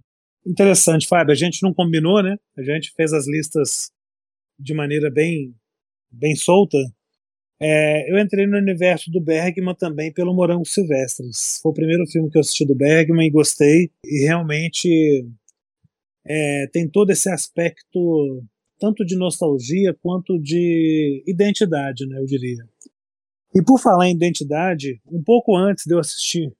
Interessante, 0.46 1.08
Fábio. 1.08 1.32
A 1.32 1.36
gente 1.36 1.62
não 1.62 1.74
combinou, 1.74 2.22
né? 2.22 2.36
A 2.56 2.62
gente 2.62 2.92
fez 2.94 3.12
as 3.12 3.26
listas 3.26 3.90
de 4.58 4.74
maneira 4.74 5.10
bem, 5.10 5.52
bem 6.10 6.36
solta. 6.36 6.78
É, 7.58 8.12
eu 8.12 8.18
entrei 8.18 8.46
no 8.46 8.58
universo 8.58 9.10
do 9.10 9.20
Bergman 9.20 9.74
também 9.74 10.12
pelo 10.12 10.34
Morango 10.34 10.66
Silvestres. 10.66 11.58
Foi 11.62 11.72
o 11.72 11.74
primeiro 11.74 12.06
filme 12.06 12.30
que 12.30 12.36
eu 12.36 12.40
assisti 12.40 12.64
do 12.64 12.76
Bergman 12.76 13.26
e 13.26 13.30
gostei. 13.30 13.90
E 14.04 14.26
realmente 14.26 15.26
é, 16.24 16.68
tem 16.72 16.88
todo 16.88 17.10
esse 17.10 17.28
aspecto 17.28 18.44
tanto 18.78 19.04
de 19.04 19.16
nostalgia 19.16 19.94
quanto 20.02 20.38
de 20.38 21.22
identidade, 21.26 22.06
né, 22.06 22.18
eu 22.18 22.26
diria. 22.26 22.68
E 23.54 23.62
por 23.62 23.80
falar 23.80 24.08
em 24.08 24.14
identidade, 24.14 25.00
um 25.10 25.22
pouco 25.22 25.56
antes 25.56 25.84
de 25.86 25.94
eu 25.94 25.98
assistir 25.98 26.54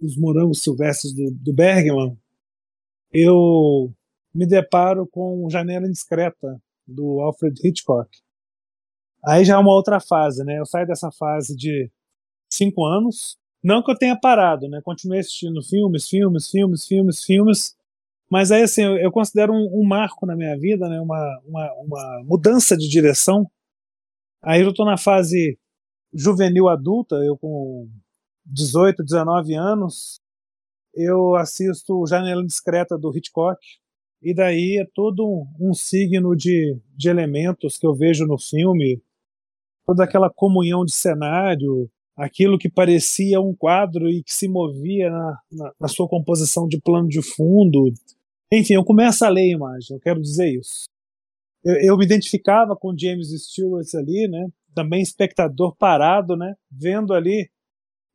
os 0.00 0.16
Morangos 0.16 0.62
Silvestres 0.62 1.14
do, 1.14 1.30
do 1.30 1.54
Bergman, 1.54 2.16
eu 3.12 3.90
me 4.34 4.46
deparo 4.46 5.06
com 5.06 5.48
Janela 5.48 5.86
Indiscreta, 5.86 6.60
do 6.86 7.20
Alfred 7.20 7.58
Hitchcock. 7.66 8.08
Aí 9.24 9.44
já 9.44 9.54
é 9.54 9.58
uma 9.58 9.72
outra 9.72 9.98
fase, 9.98 10.44
né? 10.44 10.58
Eu 10.58 10.66
saio 10.66 10.86
dessa 10.86 11.10
fase 11.10 11.56
de 11.56 11.90
cinco 12.48 12.84
anos. 12.84 13.36
Não 13.62 13.82
que 13.82 13.90
eu 13.90 13.98
tenha 13.98 14.18
parado, 14.18 14.68
né? 14.68 14.80
Continuei 14.84 15.20
assistindo 15.20 15.60
filmes, 15.62 16.08
filmes, 16.08 16.48
filmes, 16.48 16.86
filmes, 16.86 17.24
filmes. 17.24 17.76
Mas 18.30 18.50
aí, 18.50 18.62
assim, 18.62 18.82
eu, 18.82 18.96
eu 18.96 19.12
considero 19.12 19.52
um, 19.52 19.80
um, 19.80 19.86
marco 19.86 20.26
na 20.26 20.34
minha 20.34 20.58
vida, 20.58 20.88
né? 20.88 21.00
Uma, 21.00 21.40
uma, 21.44 21.72
uma 21.74 22.22
mudança 22.24 22.76
de 22.76 22.88
direção. 22.88 23.48
Aí 24.42 24.62
eu 24.62 24.74
tô 24.74 24.84
na 24.84 24.96
fase 24.96 25.58
juvenil 26.12 26.68
adulta, 26.68 27.16
eu 27.16 27.36
com 27.36 27.88
18, 28.46 29.02
19 29.02 29.54
anos, 29.54 30.20
eu 30.94 31.34
assisto 31.36 32.06
Janela 32.06 32.44
Discreta 32.44 32.96
do 32.96 33.14
Hitchcock, 33.16 33.60
e 34.22 34.34
daí 34.34 34.80
é 34.80 34.86
todo 34.94 35.26
um, 35.26 35.70
um 35.70 35.74
signo 35.74 36.34
de, 36.34 36.78
de 36.96 37.08
elementos 37.08 37.76
que 37.76 37.86
eu 37.86 37.94
vejo 37.94 38.24
no 38.24 38.38
filme, 38.38 39.02
toda 39.84 40.04
aquela 40.04 40.30
comunhão 40.30 40.84
de 40.84 40.92
cenário, 40.92 41.90
aquilo 42.16 42.58
que 42.58 42.70
parecia 42.70 43.40
um 43.40 43.54
quadro 43.54 44.08
e 44.08 44.22
que 44.22 44.32
se 44.32 44.48
movia 44.48 45.10
na, 45.10 45.38
na, 45.52 45.72
na 45.80 45.88
sua 45.88 46.08
composição 46.08 46.66
de 46.66 46.80
plano 46.80 47.08
de 47.08 47.22
fundo. 47.22 47.92
Enfim, 48.52 48.74
eu 48.74 48.84
começo 48.84 49.24
a 49.24 49.28
ler 49.28 49.42
a 49.42 49.56
imagem, 49.56 49.96
eu 49.96 50.00
quero 50.00 50.20
dizer 50.20 50.48
isso. 50.48 50.84
Eu, 51.64 51.74
eu 51.80 51.96
me 51.96 52.04
identificava 52.04 52.76
com 52.76 52.96
James 52.96 53.28
Stewart 53.44 53.86
ali, 53.94 54.28
né? 54.28 54.46
Também 54.74 55.02
espectador 55.02 55.74
parado, 55.76 56.36
né? 56.36 56.54
Vendo 56.70 57.12
ali 57.12 57.50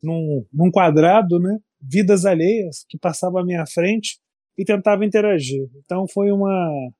num, 0.02 0.46
num 0.54 0.72
quadrado, 0.72 1.40
né? 1.40 1.58
Vidas 1.82 2.26
alheias 2.26 2.86
que 2.88 2.98
passavam 2.98 3.42
à 3.42 3.46
minha 3.46 3.66
frente 3.66 4.20
e 4.58 4.64
tentava 4.64 5.06
interagir. 5.06 5.70
Então 5.84 6.08
foi 6.08 6.32
uma 6.32 6.92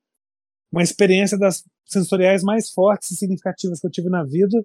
uma 0.72 0.82
experiência 0.82 1.38
das 1.38 1.64
sensoriais 1.86 2.44
mais 2.44 2.72
fortes 2.72 3.12
e 3.12 3.16
significativas 3.16 3.80
que 3.80 3.88
eu 3.88 3.92
tive 3.92 4.10
na 4.10 4.24
vida. 4.24 4.64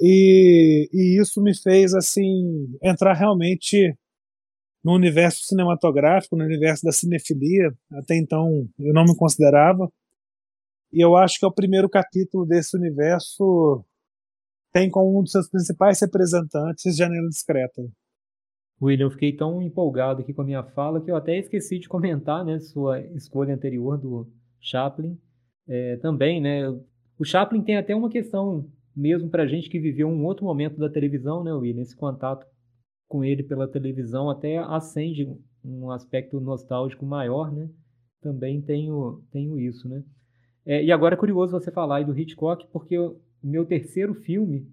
E, 0.00 0.88
e 0.92 1.20
isso 1.20 1.42
me 1.42 1.54
fez 1.54 1.94
assim 1.94 2.66
entrar 2.82 3.12
realmente 3.12 3.94
no 4.84 4.92
universo 4.92 5.44
cinematográfico, 5.44 6.36
no 6.36 6.44
universo 6.44 6.84
da 6.84 6.92
cinefilia. 6.92 7.72
Até 7.92 8.16
então 8.16 8.68
eu 8.78 8.92
não 8.92 9.04
me 9.04 9.16
considerava. 9.16 9.90
E 10.92 11.00
eu 11.00 11.16
acho 11.16 11.38
que 11.38 11.44
é 11.44 11.48
o 11.48 11.54
primeiro 11.54 11.88
capítulo 11.88 12.44
desse 12.44 12.76
universo 12.76 13.84
tem 14.72 14.90
como 14.90 15.18
um 15.18 15.22
dos 15.22 15.32
seus 15.32 15.48
principais 15.48 16.00
representantes 16.00 16.96
Janela 16.96 17.28
Discreta. 17.28 17.82
William, 18.82 19.06
eu 19.06 19.10
fiquei 19.10 19.32
tão 19.32 19.62
empolgado 19.62 20.20
aqui 20.20 20.34
com 20.34 20.42
a 20.42 20.44
minha 20.44 20.64
fala 20.64 21.00
que 21.00 21.10
eu 21.10 21.16
até 21.16 21.38
esqueci 21.38 21.78
de 21.78 21.88
comentar, 21.88 22.44
né, 22.44 22.58
sua 22.58 23.00
escolha 23.00 23.54
anterior 23.54 23.96
do 23.96 24.28
Chaplin. 24.60 25.16
É, 25.66 25.96
também, 25.98 26.40
né, 26.40 26.68
o 27.18 27.24
Chaplin 27.24 27.62
tem 27.62 27.76
até 27.76 27.94
uma 27.94 28.10
questão 28.10 28.68
mesmo 28.94 29.30
para 29.30 29.46
gente 29.46 29.70
que 29.70 29.78
viveu 29.78 30.08
um 30.08 30.24
outro 30.24 30.44
momento 30.44 30.76
da 30.76 30.90
televisão, 30.90 31.42
né, 31.42 31.52
William, 31.52 31.82
esse 31.82 31.96
contato 31.96 32.44
com 33.08 33.24
ele 33.24 33.42
pela 33.42 33.68
televisão 33.68 34.30
até 34.30 34.58
acende 34.58 35.26
um 35.64 35.90
aspecto 35.90 36.40
nostálgico 36.40 37.06
maior, 37.06 37.52
né? 37.52 37.68
Também 38.20 38.60
tenho, 38.60 39.22
tenho 39.30 39.58
isso, 39.58 39.88
né? 39.88 40.02
É, 40.66 40.82
e 40.82 40.90
agora 40.90 41.14
é 41.14 41.18
curioso 41.18 41.52
você 41.52 41.70
falar 41.70 41.96
aí 41.96 42.04
do 42.04 42.18
Hitchcock, 42.18 42.66
porque 42.72 42.98
o 42.98 43.20
meu 43.42 43.66
terceiro 43.66 44.14
filme 44.14 44.66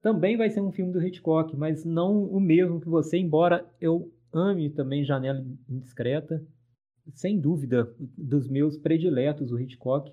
também 0.00 0.36
vai 0.36 0.50
ser 0.50 0.60
um 0.60 0.70
filme 0.70 0.92
do 0.92 1.02
Hitchcock, 1.02 1.56
mas 1.56 1.84
não 1.84 2.24
o 2.24 2.38
mesmo 2.38 2.80
que 2.80 2.88
você, 2.88 3.18
embora 3.18 3.68
eu 3.80 4.12
ame 4.32 4.70
também 4.70 5.04
Janela 5.04 5.44
Indiscreta, 5.68 6.44
sem 7.12 7.40
dúvida, 7.40 7.92
dos 7.98 8.48
meus 8.48 8.76
prediletos, 8.78 9.50
o 9.50 9.58
Hitchcock. 9.58 10.12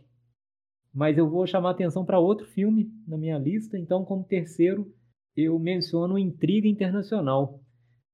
Mas 0.94 1.18
eu 1.18 1.30
vou 1.30 1.48
chamar 1.48 1.72
atenção 1.72 2.04
para 2.04 2.20
outro 2.20 2.46
filme 2.48 2.92
na 3.08 3.18
minha 3.18 3.38
lista, 3.38 3.78
então, 3.78 4.04
como 4.04 4.24
terceiro, 4.24 4.94
eu 5.36 5.58
menciono 5.60 6.18
Intriga 6.18 6.68
Internacional. 6.68 7.62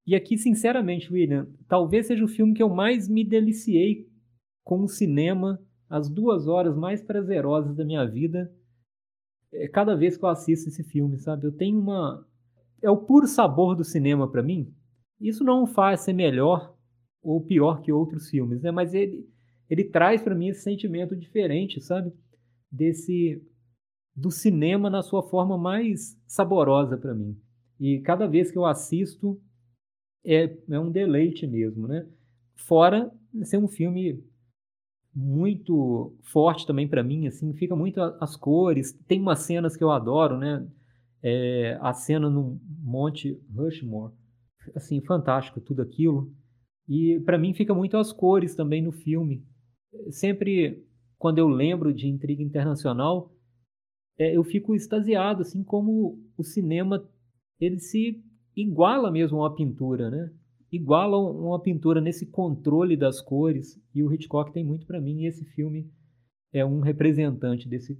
E 0.05 0.15
aqui, 0.15 0.37
sinceramente, 0.37 1.11
William, 1.11 1.47
talvez 1.67 2.07
seja 2.07 2.23
o 2.23 2.27
filme 2.29 2.53
que 2.53 2.63
eu 2.63 2.69
mais 2.69 3.09
me 3.09 3.23
deliciei 3.23 4.07
com 4.63 4.83
o 4.83 4.87
cinema, 4.87 5.59
as 5.89 6.09
duas 6.09 6.47
horas 6.47 6.75
mais 6.77 7.01
prazerosas 7.01 7.75
da 7.75 7.85
minha 7.85 8.05
vida 8.05 8.51
é, 9.51 9.67
cada 9.67 9.95
vez 9.95 10.17
que 10.17 10.23
eu 10.23 10.29
assisto 10.29 10.69
esse 10.69 10.83
filme, 10.83 11.17
sabe? 11.17 11.45
Eu 11.45 11.51
tenho 11.51 11.79
uma. 11.79 12.25
É 12.81 12.89
o 12.89 12.97
puro 12.97 13.27
sabor 13.27 13.75
do 13.75 13.83
cinema 13.83 14.29
para 14.29 14.43
mim. 14.43 14.73
Isso 15.19 15.43
não 15.43 15.65
faz 15.65 16.01
ser 16.01 16.13
melhor 16.13 16.75
ou 17.23 17.41
pior 17.41 17.81
que 17.81 17.91
outros 17.91 18.29
filmes, 18.29 18.61
né? 18.61 18.71
Mas 18.71 18.93
ele, 18.93 19.27
ele 19.69 19.83
traz 19.85 20.21
para 20.21 20.35
mim 20.35 20.49
esse 20.49 20.61
sentimento 20.61 21.15
diferente, 21.15 21.81
sabe? 21.81 22.13
Desse 22.71 23.41
do 24.17 24.31
cinema 24.31 24.89
na 24.89 25.03
sua 25.03 25.21
forma 25.21 25.55
mais 25.59 26.19
saborosa 26.25 26.97
para 26.97 27.13
mim. 27.13 27.39
E 27.79 27.99
cada 27.99 28.25
vez 28.27 28.49
que 28.49 28.57
eu 28.57 28.65
assisto 28.65 29.39
é, 30.25 30.57
é 30.69 30.79
um 30.79 30.91
deleite 30.91 31.45
mesmo, 31.45 31.87
né? 31.87 32.07
Fora 32.55 33.11
ser 33.43 33.57
um 33.57 33.67
filme 33.67 34.23
muito 35.13 36.15
forte 36.23 36.65
também 36.65 36.87
para 36.87 37.03
mim, 37.03 37.27
assim, 37.27 37.53
fica 37.53 37.75
muito 37.75 38.01
as 38.01 38.35
cores. 38.35 38.91
Tem 39.07 39.21
umas 39.21 39.39
cenas 39.39 39.77
que 39.77 39.83
eu 39.83 39.91
adoro, 39.91 40.37
né? 40.37 40.67
É, 41.21 41.77
a 41.79 41.93
cena 41.93 42.29
no 42.29 42.59
Monte 42.79 43.39
Rushmore, 43.55 44.13
assim, 44.75 44.99
fantástico 45.01 45.61
tudo 45.61 45.83
aquilo. 45.83 46.33
E 46.89 47.19
para 47.19 47.37
mim 47.37 47.53
fica 47.53 47.73
muito 47.73 47.97
as 47.97 48.11
cores 48.11 48.55
também 48.55 48.81
no 48.81 48.91
filme. 48.91 49.45
Sempre 50.09 50.83
quando 51.17 51.37
eu 51.37 51.47
lembro 51.47 51.93
de 51.93 52.07
Intriga 52.07 52.41
Internacional, 52.41 53.31
é, 54.17 54.35
eu 54.35 54.43
fico 54.43 54.75
extasiado, 54.75 55.41
assim 55.41 55.63
como 55.63 56.19
o 56.37 56.43
cinema 56.43 57.07
ele 57.59 57.79
se 57.79 58.23
iguala 58.55 59.11
mesmo 59.11 59.37
a 59.37 59.41
uma 59.41 59.55
pintura, 59.55 60.09
né? 60.09 60.31
iguala 60.71 61.17
uma 61.17 61.61
pintura 61.61 62.01
nesse 62.01 62.25
controle 62.25 62.97
das 62.97 63.21
cores 63.21 63.81
e 63.93 64.03
o 64.03 64.11
Hitchcock 64.11 64.51
tem 64.51 64.65
muito 64.65 64.85
para 64.85 64.99
mim 64.99 65.21
e 65.21 65.27
esse 65.27 65.45
filme 65.45 65.89
é 66.53 66.65
um 66.65 66.79
representante 66.79 67.67
desse 67.67 67.97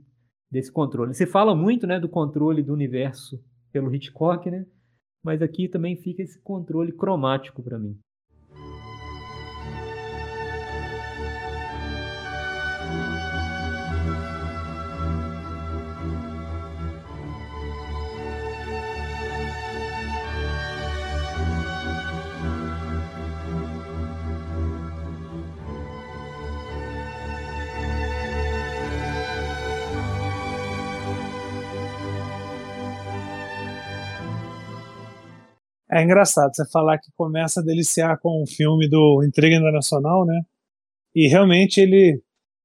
desse 0.50 0.72
controle. 0.72 1.14
Se 1.14 1.26
fala 1.26 1.54
muito, 1.54 1.86
né, 1.86 2.00
do 2.00 2.08
controle 2.08 2.64
do 2.64 2.72
universo 2.72 3.38
pelo 3.70 3.94
Hitchcock, 3.94 4.50
né? 4.50 4.66
Mas 5.22 5.42
aqui 5.42 5.68
também 5.68 5.98
fica 5.98 6.22
esse 6.24 6.42
controle 6.42 6.94
cromático 6.94 7.62
para 7.62 7.78
mim. 7.78 8.00
É 35.90 36.04
engraçado 36.04 36.54
você 36.54 36.66
falar 36.70 36.98
que 36.98 37.12
começa 37.16 37.62
a 37.62 37.64
deliciar 37.64 38.20
com 38.20 38.44
o 38.44 38.48
filme 38.48 38.90
do 38.90 39.24
Intriga 39.26 39.56
Internacional, 39.56 40.26
né? 40.26 40.42
E 41.16 41.28
realmente 41.28 41.80
ele 41.80 42.22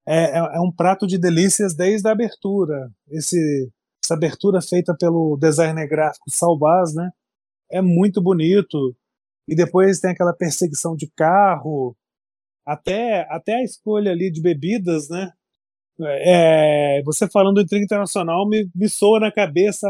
é, 0.07 0.39
é, 0.39 0.39
é 0.39 0.61
um 0.61 0.73
prato 0.73 1.07
de 1.07 1.19
delícias 1.19 1.75
desde 1.75 2.09
a 2.09 2.13
abertura. 2.13 2.91
Esse, 3.09 3.71
essa 4.05 4.15
abertura 4.15 4.61
feita 4.61 4.95
pelo 4.99 5.37
designer 5.37 5.89
gráfico 5.89 6.31
Salbaz, 6.31 6.95
né? 6.95 7.11
É 7.71 7.81
muito 7.81 8.21
bonito. 8.21 8.97
E 9.49 9.55
depois 9.55 10.01
tem 10.01 10.11
aquela 10.11 10.35
perseguição 10.35 10.97
de 10.97 11.11
carro, 11.17 11.97
até, 12.67 13.27
até 13.31 13.55
a 13.55 13.65
escolha 13.65 14.11
ali 14.11 14.31
de 14.31 14.43
bebidas, 14.43 15.09
né? 15.09 15.31
É, 16.01 17.03
você 17.05 17.29
falando 17.29 17.57
do 17.57 17.61
Intriga 17.63 17.85
Internacional 17.85 18.49
me, 18.49 18.69
me 18.75 18.89
soa 18.89 19.21
na 19.21 19.31
cabeça 19.31 19.89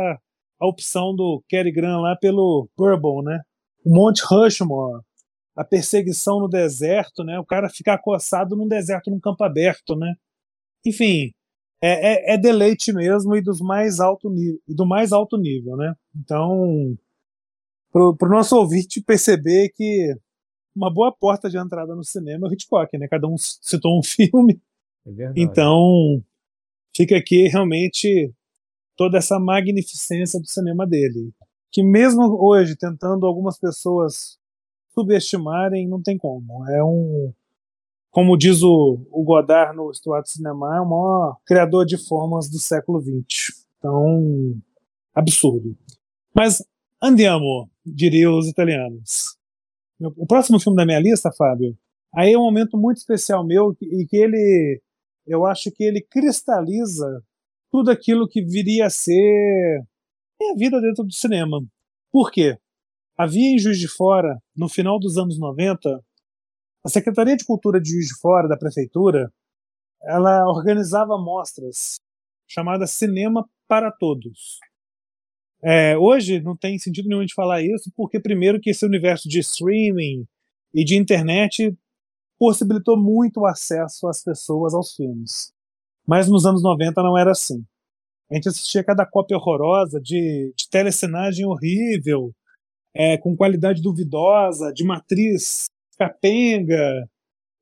a 0.62 0.66
opção 0.68 1.14
do 1.14 1.42
Cary 1.48 1.72
Grant 1.72 2.00
lá 2.00 2.16
pelo 2.16 2.68
Bourbon, 2.76 3.22
né? 3.22 3.40
O 3.84 3.92
Monte 3.92 4.22
Rushmore, 4.24 5.02
a 5.56 5.64
perseguição 5.64 6.38
no 6.38 6.48
deserto, 6.48 7.24
né? 7.24 7.38
O 7.40 7.44
cara 7.44 7.68
ficar 7.68 7.94
acossado 7.94 8.54
num 8.54 8.68
deserto, 8.68 9.10
num 9.10 9.18
campo 9.18 9.42
aberto, 9.42 9.96
né? 9.96 10.14
Enfim, 10.86 11.32
é, 11.82 12.32
é, 12.32 12.34
é 12.34 12.38
deleite 12.38 12.92
mesmo 12.92 13.34
e 13.34 13.42
dos 13.42 13.60
mais 13.60 13.98
alto 13.98 14.30
nível, 14.30 14.60
do 14.68 14.86
mais 14.86 15.10
alto 15.10 15.36
nível, 15.36 15.76
né? 15.76 15.94
Então, 16.14 16.96
pro, 17.90 18.16
pro 18.16 18.30
nosso 18.30 18.56
ouvinte 18.56 19.02
perceber 19.02 19.70
que 19.74 20.14
uma 20.76 20.94
boa 20.94 21.12
porta 21.12 21.50
de 21.50 21.58
entrada 21.58 21.92
no 21.96 22.04
cinema 22.04 22.46
é 22.46 22.50
o 22.50 22.52
Hitchcock, 22.52 22.96
né? 22.96 23.08
Cada 23.08 23.26
um 23.26 23.34
citou 23.36 23.98
um 23.98 24.02
filme. 24.06 24.62
É 25.04 25.32
então, 25.36 26.22
fica 26.94 27.16
aqui 27.16 27.48
realmente 27.48 28.32
toda 28.96 29.18
essa 29.18 29.38
magnificência 29.38 30.40
do 30.40 30.46
cinema 30.46 30.86
dele. 30.86 31.32
Que 31.70 31.82
mesmo 31.82 32.36
hoje, 32.40 32.76
tentando 32.76 33.26
algumas 33.26 33.58
pessoas 33.58 34.38
subestimarem, 34.94 35.88
não 35.88 36.02
tem 36.02 36.18
como. 36.18 36.68
É 36.68 36.82
um. 36.84 37.32
Como 38.10 38.36
diz 38.36 38.62
o, 38.62 39.06
o 39.10 39.24
Godard 39.24 39.74
no 39.74 39.92
Stuart 39.92 40.26
Cinema, 40.26 40.76
é 40.76 40.80
o 40.80 40.88
maior 40.88 41.38
criador 41.46 41.86
de 41.86 41.96
formas 41.96 42.50
do 42.50 42.58
século 42.58 43.00
XX. 43.00 43.64
Então, 43.78 44.54
absurdo. 45.14 45.74
Mas 46.34 46.62
andiamo, 47.02 47.70
diriam 47.84 48.38
os 48.38 48.48
italianos. 48.48 49.38
O 50.16 50.26
próximo 50.26 50.60
filme 50.60 50.76
da 50.76 50.84
minha 50.84 51.00
lista, 51.00 51.32
Fábio, 51.32 51.76
aí 52.14 52.32
é 52.32 52.38
um 52.38 52.42
momento 52.42 52.76
muito 52.76 52.98
especial 52.98 53.46
meu 53.46 53.74
e 53.80 54.04
que 54.06 54.16
ele, 54.16 54.82
eu 55.26 55.46
acho 55.46 55.70
que 55.70 55.84
ele 55.84 56.00
cristaliza 56.02 57.22
tudo 57.72 57.90
aquilo 57.90 58.28
que 58.28 58.44
viria 58.44 58.86
a 58.86 58.90
ser 58.90 59.82
a 60.40 60.54
vida 60.56 60.78
dentro 60.78 61.02
do 61.02 61.12
cinema. 61.12 61.58
Por 62.12 62.30
quê? 62.30 62.58
Havia 63.16 63.54
em 63.54 63.58
Juiz 63.58 63.78
de 63.78 63.88
Fora, 63.88 64.38
no 64.54 64.68
final 64.68 65.00
dos 65.00 65.16
anos 65.16 65.38
90, 65.38 66.04
a 66.84 66.88
Secretaria 66.88 67.36
de 67.36 67.46
Cultura 67.46 67.80
de 67.80 67.90
Juiz 67.90 68.08
de 68.08 68.20
Fora, 68.20 68.46
da 68.46 68.58
Prefeitura, 68.58 69.32
ela 70.02 70.46
organizava 70.48 71.16
mostras 71.16 72.00
chamadas 72.46 72.90
Cinema 72.90 73.48
para 73.66 73.90
Todos. 73.90 74.58
É, 75.64 75.96
hoje 75.96 76.40
não 76.40 76.56
tem 76.56 76.78
sentido 76.78 77.08
nenhum 77.08 77.24
de 77.24 77.32
falar 77.32 77.62
isso, 77.62 77.90
porque 77.96 78.20
primeiro 78.20 78.60
que 78.60 78.70
esse 78.70 78.84
universo 78.84 79.28
de 79.28 79.38
streaming 79.38 80.26
e 80.74 80.84
de 80.84 80.96
internet 80.96 81.74
possibilitou 82.38 83.00
muito 83.00 83.40
o 83.40 83.46
acesso 83.46 84.08
às 84.08 84.22
pessoas 84.22 84.74
aos 84.74 84.94
filmes. 84.94 85.54
Mas 86.12 86.28
nos 86.28 86.44
anos 86.44 86.62
90 86.62 87.02
não 87.02 87.16
era 87.16 87.30
assim. 87.30 87.64
A 88.30 88.34
gente 88.34 88.46
assistia 88.46 88.84
cada 88.84 89.06
cópia 89.06 89.34
horrorosa 89.34 89.98
de, 89.98 90.52
de 90.54 90.68
telecenagem 90.68 91.46
horrível, 91.46 92.34
é, 92.94 93.16
com 93.16 93.34
qualidade 93.34 93.80
duvidosa, 93.80 94.74
de 94.74 94.84
matriz 94.84 95.70
capenga. 95.98 97.08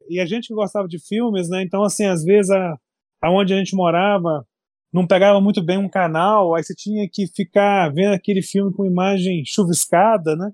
E 0.09 0.19
a 0.19 0.27
gente 0.27 0.49
que 0.49 0.55
gostava 0.55 0.89
de 0.89 0.99
filmes, 0.99 1.49
né? 1.49 1.63
Então, 1.63 1.85
assim, 1.85 2.07
às 2.07 2.25
vezes, 2.25 2.51
a, 2.51 2.77
aonde 3.23 3.55
a 3.55 3.57
gente 3.57 3.77
morava 3.77 4.45
não 4.93 5.07
pegava 5.07 5.41
muito 5.41 5.65
bem 5.65 5.79
um 5.79 5.89
canal, 5.89 6.57
aí 6.57 6.65
você 6.65 6.75
tinha 6.75 7.09
que 7.09 7.29
ficar 7.29 7.89
vendo 7.95 8.15
aquele 8.15 8.43
filme 8.43 8.75
com 8.75 8.85
imagem 8.85 9.45
chuviscada, 9.47 10.35
né? 10.35 10.51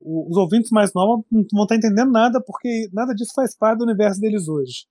Os 0.00 0.36
ouvintes 0.36 0.70
mais 0.70 0.94
novos 0.94 1.24
não 1.32 1.44
vão 1.52 1.64
estar 1.64 1.74
entendendo 1.74 2.12
nada, 2.12 2.40
porque 2.40 2.88
nada 2.92 3.12
disso 3.12 3.32
faz 3.34 3.56
parte 3.56 3.78
do 3.78 3.84
universo 3.86 4.20
deles 4.20 4.46
hoje. 4.46 4.86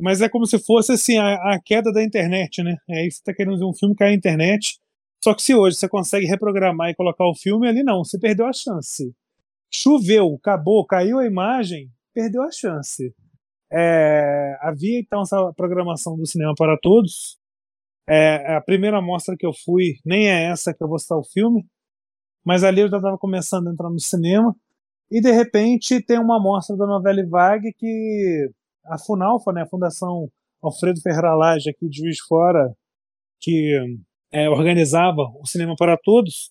Mas 0.00 0.20
é 0.20 0.28
como 0.28 0.46
se 0.46 0.58
fosse 0.58 0.92
assim 0.92 1.18
a, 1.18 1.34
a 1.54 1.60
queda 1.64 1.92
da 1.92 2.02
internet, 2.02 2.62
né? 2.62 2.76
É 2.88 3.06
isso 3.06 3.18
que 3.18 3.24
você 3.24 3.30
está 3.30 3.34
querendo 3.34 3.58
ver 3.58 3.64
um 3.64 3.74
filme 3.74 3.94
cair 3.94 4.10
na 4.10 4.16
internet. 4.16 4.78
Só 5.22 5.34
que 5.34 5.42
se 5.42 5.54
hoje 5.54 5.76
você 5.76 5.88
consegue 5.88 6.26
reprogramar 6.26 6.90
e 6.90 6.94
colocar 6.94 7.26
o 7.26 7.34
filme 7.34 7.68
ali, 7.68 7.82
não, 7.82 8.04
você 8.04 8.18
perdeu 8.18 8.46
a 8.46 8.52
chance. 8.52 9.14
Choveu, 9.72 10.36
acabou, 10.36 10.86
caiu 10.86 11.18
a 11.18 11.26
imagem, 11.26 11.90
perdeu 12.14 12.42
a 12.42 12.50
chance. 12.50 13.14
É, 13.72 14.56
havia 14.62 14.98
então 14.98 15.22
essa 15.22 15.52
programação 15.54 16.16
do 16.16 16.26
cinema 16.26 16.54
para 16.56 16.76
todos. 16.78 17.38
É, 18.08 18.56
a 18.56 18.60
primeira 18.60 19.00
mostra 19.00 19.36
que 19.36 19.46
eu 19.46 19.52
fui 19.64 19.94
nem 20.04 20.28
é 20.28 20.44
essa 20.46 20.74
que 20.74 20.82
eu 20.82 20.88
vou 20.88 20.98
citar 20.98 21.18
o 21.18 21.24
filme, 21.24 21.64
mas 22.44 22.64
ali 22.64 22.80
eu 22.80 22.88
já 22.88 22.96
estava 22.96 23.16
começando 23.18 23.68
a 23.68 23.72
entrar 23.72 23.90
no 23.90 24.00
cinema 24.00 24.56
e 25.10 25.20
de 25.20 25.30
repente 25.30 26.02
tem 26.04 26.18
uma 26.18 26.40
mostra 26.40 26.76
da 26.76 26.86
novela 26.86 27.24
Vague 27.28 27.72
que 27.76 28.50
a 28.84 28.98
Funalfa, 28.98 29.52
né, 29.52 29.62
a 29.62 29.68
Fundação 29.68 30.30
Alfredo 30.62 31.00
Ferreira 31.00 31.34
Lage 31.34 31.70
aqui 31.70 31.88
de 31.88 31.98
Juiz 31.98 32.18
Fora, 32.20 32.74
que 33.40 33.78
é, 34.32 34.48
organizava 34.48 35.22
o 35.40 35.46
Cinema 35.46 35.74
para 35.76 35.96
Todos, 35.96 36.50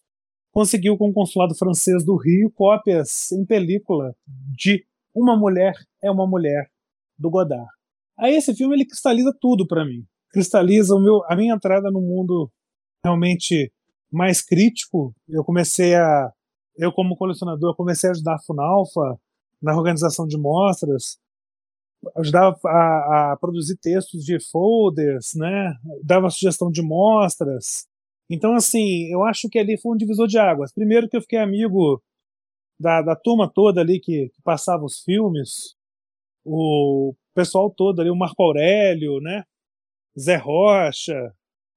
conseguiu 0.51 0.97
com 0.97 1.09
o 1.09 1.13
consulado 1.13 1.55
francês 1.55 2.03
do 2.03 2.15
Rio 2.15 2.51
cópias 2.51 3.31
em 3.31 3.45
película 3.45 4.15
de 4.27 4.85
Uma 5.13 5.37
Mulher 5.37 5.73
é 6.03 6.09
uma 6.09 6.27
Mulher, 6.27 6.69
do 7.17 7.29
Godard. 7.29 7.69
Aí 8.17 8.35
esse 8.35 8.53
filme 8.55 8.75
ele 8.75 8.85
cristaliza 8.85 9.35
tudo 9.39 9.67
para 9.67 9.85
mim. 9.85 10.05
Cristaliza 10.31 10.95
o 10.95 10.99
meu, 10.99 11.23
a 11.27 11.35
minha 11.35 11.53
entrada 11.53 11.89
no 11.91 12.01
mundo 12.01 12.51
realmente 13.03 13.71
mais 14.11 14.41
crítico. 14.41 15.13
Eu 15.27 15.43
comecei 15.43 15.95
a, 15.95 16.31
eu 16.77 16.91
como 16.91 17.15
colecionador, 17.15 17.75
comecei 17.75 18.09
a 18.09 18.11
ajudar 18.11 18.35
a 18.35 18.41
Funalfa 18.41 19.19
na 19.61 19.75
organização 19.75 20.25
de 20.25 20.37
mostras, 20.37 21.19
ajudava 22.17 22.57
a, 22.65 23.31
a, 23.33 23.38
produzir 23.38 23.77
textos 23.77 24.23
de 24.23 24.39
folders, 24.51 25.33
né? 25.35 25.75
Dava 26.03 26.29
sugestão 26.29 26.71
de 26.71 26.81
mostras. 26.81 27.88
Então, 28.29 28.53
assim, 28.53 29.12
eu 29.12 29.23
acho 29.23 29.49
que 29.49 29.59
ali 29.59 29.77
foi 29.79 29.93
um 29.93 29.97
divisor 29.97 30.27
de 30.27 30.38
águas. 30.38 30.71
Primeiro 30.71 31.09
que 31.09 31.17
eu 31.17 31.21
fiquei 31.21 31.39
amigo 31.39 32.01
da, 32.79 33.01
da 33.01 33.15
turma 33.15 33.51
toda 33.51 33.81
ali 33.81 33.99
que, 33.99 34.29
que 34.29 34.41
passava 34.43 34.83
os 34.85 35.01
filmes, 35.01 35.75
o 36.45 37.13
pessoal 37.33 37.69
todo 37.69 37.99
ali, 37.99 38.09
o 38.09 38.15
Marco 38.15 38.41
Aurélio, 38.41 39.19
né? 39.19 39.43
Zé 40.17 40.35
Rocha, 40.35 41.33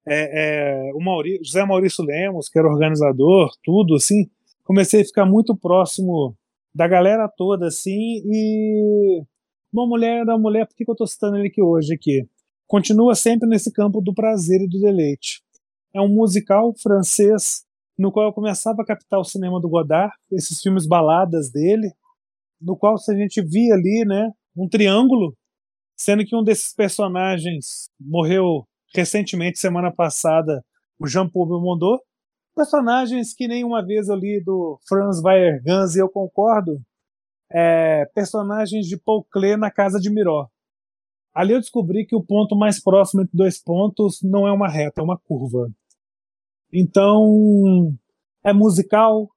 é, 0.07 0.89
é, 0.89 0.95
o 0.95 1.01
Maurício, 1.01 1.45
José 1.45 1.65
Maurício 1.65 2.05
Lemos, 2.05 2.49
que 2.49 2.59
era 2.59 2.69
organizador, 2.69 3.51
tudo 3.63 3.97
assim. 3.97 4.27
Comecei 4.65 5.03
a 5.03 5.05
ficar 5.05 5.27
muito 5.27 5.57
próximo 5.57 6.37
da 6.75 6.89
galera 6.89 7.29
toda, 7.29 7.67
assim, 7.67 8.23
e 8.25 9.23
uma 9.73 9.87
mulher 9.87 10.25
da 10.27 10.37
mulher, 10.37 10.67
por 10.67 10.77
que, 10.77 10.85
eu 10.87 10.93
estou 10.93 11.07
citando 11.07 11.37
ele 11.37 11.49
aqui 11.49 11.63
hoje 11.63 11.95
aqui? 11.95 12.29
Continua 12.67 13.15
sempre 13.15 13.49
nesse 13.49 13.73
campo 13.73 14.01
do 14.01 14.13
prazer 14.13 14.61
e 14.61 14.69
do 14.69 14.79
deleite. 14.79 15.43
É 15.95 16.01
um 16.01 16.09
musical 16.09 16.75
francês 16.75 17.65
no 17.99 18.13
qual 18.13 18.27
eu 18.27 18.33
começava 18.33 18.83
a 18.83 18.85
captar 18.85 19.21
o 19.21 19.25
cinema 19.25 19.61
do 19.61 19.69
Godard, 19.69 20.15
esses 20.31 20.61
filmes 20.61 20.87
baladas 20.87 21.51
dele, 21.51 21.93
no 22.61 22.77
qual 22.77 22.95
a 22.97 23.15
gente 23.15 23.43
via 23.43 23.75
ali, 23.75 24.05
né, 24.07 24.31
um 24.57 24.69
triângulo, 24.69 25.37
sendo 25.97 26.25
que 26.25 26.35
um 26.35 26.43
desses 26.43 26.75
personagens 26.75 27.89
morreu 28.01 28.67
recentemente, 28.95 29.59
semana 29.59 29.91
passada, 29.91 30.65
o 30.99 31.07
Jean-Paul 31.07 31.47
Belmondo, 31.47 32.01
personagens 32.55 33.35
que 33.35 33.49
nenhuma 33.49 33.85
vez 33.85 34.09
eu 34.09 34.17
li 34.17 34.43
do 34.43 34.79
Franz 34.87 35.23
Weiergans 35.23 35.95
e 35.95 35.99
eu 35.99 36.09
concordo, 36.09 36.81
é, 37.53 38.07
personagens 38.15 38.87
de 38.87 38.97
Paul 38.97 39.25
Klee 39.31 39.57
na 39.57 39.71
casa 39.71 40.01
de 40.01 40.11
Miró. 40.11 40.49
Ali 41.35 41.53
eu 41.53 41.61
descobri 41.61 42.07
que 42.07 42.17
o 42.17 42.23
ponto 42.23 42.57
mais 42.57 42.83
próximo 42.83 43.23
entre 43.23 43.37
dois 43.37 43.63
pontos 43.63 44.21
não 44.23 44.47
é 44.47 44.53
uma 44.53 44.69
reta, 44.69 45.01
é 45.01 45.05
uma 45.05 45.19
curva. 45.19 45.71
Então, 46.73 47.95
é 48.45 48.53
musical, 48.53 49.29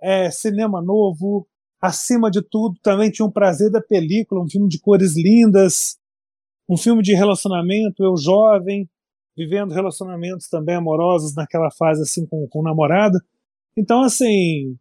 é 0.00 0.30
cinema 0.30 0.82
novo, 0.82 1.46
acima 1.80 2.30
de 2.30 2.42
tudo, 2.42 2.78
também 2.82 3.10
tinha 3.10 3.26
um 3.26 3.30
prazer 3.30 3.70
da 3.70 3.80
película, 3.80 4.42
um 4.42 4.48
filme 4.48 4.68
de 4.68 4.78
cores 4.78 5.16
lindas, 5.16 5.98
um 6.68 6.76
filme 6.76 7.02
de 7.02 7.14
relacionamento, 7.14 8.02
eu 8.02 8.16
jovem, 8.16 8.88
vivendo 9.36 9.72
relacionamentos 9.72 10.48
também 10.48 10.74
amorosos 10.74 11.34
naquela 11.34 11.70
fase 11.70 12.02
assim 12.02 12.26
com, 12.26 12.46
com 12.48 12.60
o 12.60 12.62
namorado. 12.62 13.18
Então, 13.76 14.02
assim, 14.02 14.76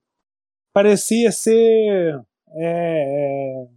parecia 0.73 1.32
ser 1.32 2.21
é, 2.54 3.66
é, 3.66 3.68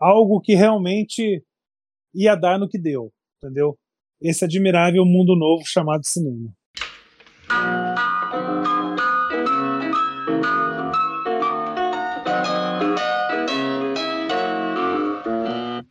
algo 0.00 0.40
que 0.40 0.54
realmente 0.54 1.44
ia 2.14 2.34
dar 2.34 2.58
no 2.58 2.68
que 2.68 2.78
deu, 2.78 3.12
entendeu? 3.36 3.76
Esse 4.20 4.44
admirável 4.44 5.04
mundo 5.04 5.34
novo 5.36 5.64
chamado 5.66 6.06
cinema. 6.06 6.52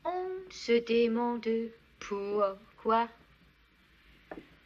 On 0.05 0.51
se 0.51 0.79
demande 0.81 1.71
pourquoi 1.99 3.09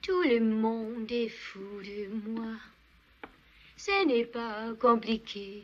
tout 0.02 0.22
le 0.24 0.40
monde 0.42 1.12
est 1.12 1.30
fou 1.30 1.82
de 1.82 2.08
moi. 2.30 2.58
Ce 3.78 4.06
n'est 4.06 4.26
pas 4.26 4.74
compliqué. 4.80 5.64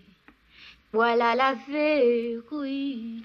Voilà 0.92 1.36
la 1.36 1.54
vérité. 1.54 3.22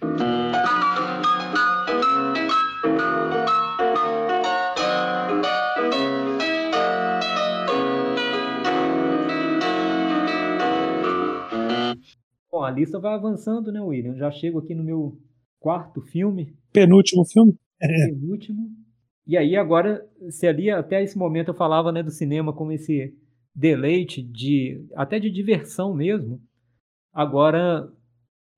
Bom, 12.53 12.63
a 12.63 12.71
lista 12.71 13.01
vai 13.01 13.15
avançando, 13.15 13.73
né, 13.73 13.81
William? 13.81 14.15
Já 14.15 14.31
chego 14.31 14.59
aqui 14.59 14.75
no 14.75 14.85
meu 14.85 15.19
quarto 15.59 16.03
filme. 16.03 16.55
Penúltimo 16.71 17.25
filme? 17.25 17.59
Penúltimo. 17.79 18.69
E 19.27 19.39
aí 19.39 19.57
agora, 19.57 20.07
se 20.29 20.47
ali 20.47 20.71
até 20.71 21.03
esse 21.03 21.17
momento 21.17 21.49
eu 21.49 21.55
falava 21.55 21.91
né, 21.91 22.03
do 22.03 22.11
cinema 22.11 22.53
como 22.53 22.73
esse 22.73 23.15
deleite 23.55 24.23
de 24.23 24.87
até 24.95 25.19
de 25.19 25.31
diversão 25.31 25.95
mesmo, 25.95 26.39
agora 27.15 27.91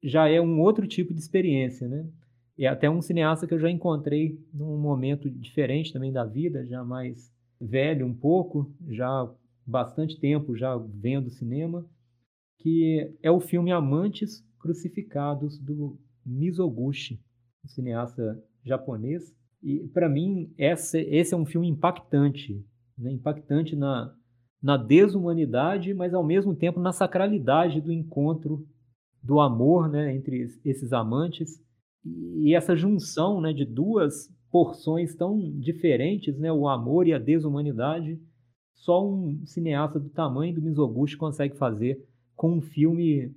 já 0.03 0.29
é 0.29 0.41
um 0.41 0.61
outro 0.61 0.87
tipo 0.87 1.13
de 1.13 1.21
experiência, 1.21 1.87
né? 1.87 2.09
É 2.59 2.67
até 2.67 2.89
um 2.89 3.03
cineasta 3.03 3.47
que 3.47 3.53
eu 3.53 3.59
já 3.59 3.71
encontrei 3.71 4.43
num 4.53 4.79
momento 4.79 5.29
diferente 5.29 5.93
também 5.93 6.11
da 6.11 6.25
vida, 6.25 6.65
já 6.65 6.83
mais 6.83 7.31
velho 7.61 8.07
um 8.07 8.15
pouco, 8.15 8.75
já 8.89 9.31
bastante 9.67 10.19
tempo 10.19 10.57
já 10.57 10.77
vendo 10.77 11.29
cinema, 11.29 11.87
que 12.59 13.15
é 13.23 13.31
o 13.31 13.41
filme 13.41 13.73
Amantes 13.73 14.43
Crucificados 14.59 15.59
do 15.59 15.99
Mizoguchi, 16.25 17.21
um 17.65 17.69
cineasta 17.69 18.43
japonês. 18.65 19.35
E 19.63 19.81
para 19.89 20.09
mim 20.09 20.53
esse, 20.57 21.01
esse 21.01 21.35
é 21.35 21.37
um 21.37 21.45
filme 21.45 21.69
impactante, 21.69 22.65
né? 22.97 23.13
impactante 23.13 23.77
na, 23.77 24.15
na 24.63 24.77
desumanidade, 24.77 25.93
mas 25.95 26.15
ao 26.15 26.25
mesmo 26.25 26.55
tempo 26.55 26.81
na 26.81 26.93
sacralidade 26.93 27.81
do 27.81 27.93
encontro, 27.93 28.67
do 29.23 29.41
amor 29.41 29.89
né, 29.89 30.15
entre 30.15 30.49
esses 30.65 30.93
amantes 30.93 31.61
e 32.05 32.55
essa 32.55 32.77
junção 32.77 33.41
né, 33.41 33.53
de 33.53 33.65
duas 33.65 34.33
porções 34.51 35.15
tão 35.15 35.39
diferentes, 35.59 36.39
né, 36.39 36.53
o 36.53 36.69
amor 36.69 37.07
e 37.07 37.13
a 37.13 37.19
desumanidade, 37.19 38.21
só 38.75 39.05
um 39.05 39.45
cineasta 39.45 39.99
do 39.99 40.09
tamanho 40.11 40.55
do 40.55 40.63
Mizoguchi 40.63 41.17
consegue 41.17 41.57
fazer 41.57 42.07
com 42.37 42.53
um 42.53 42.61
filme 42.61 43.35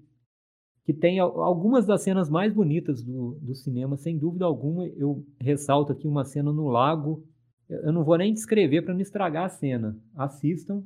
que 0.85 0.93
tem 0.93 1.19
algumas 1.19 1.85
das 1.85 2.01
cenas 2.01 2.29
mais 2.29 2.51
bonitas 2.51 3.03
do, 3.03 3.37
do 3.41 3.53
cinema, 3.53 3.95
sem 3.95 4.17
dúvida 4.17 4.45
alguma. 4.45 4.87
Eu 4.87 5.23
ressalto 5.39 5.91
aqui 5.91 6.07
uma 6.07 6.25
cena 6.25 6.51
no 6.51 6.67
lago. 6.67 7.23
Eu 7.69 7.93
não 7.93 8.03
vou 8.03 8.17
nem 8.17 8.33
descrever 8.33 8.81
para 8.81 8.93
não 8.93 9.01
estragar 9.01 9.45
a 9.45 9.49
cena. 9.49 9.95
Assistam. 10.15 10.83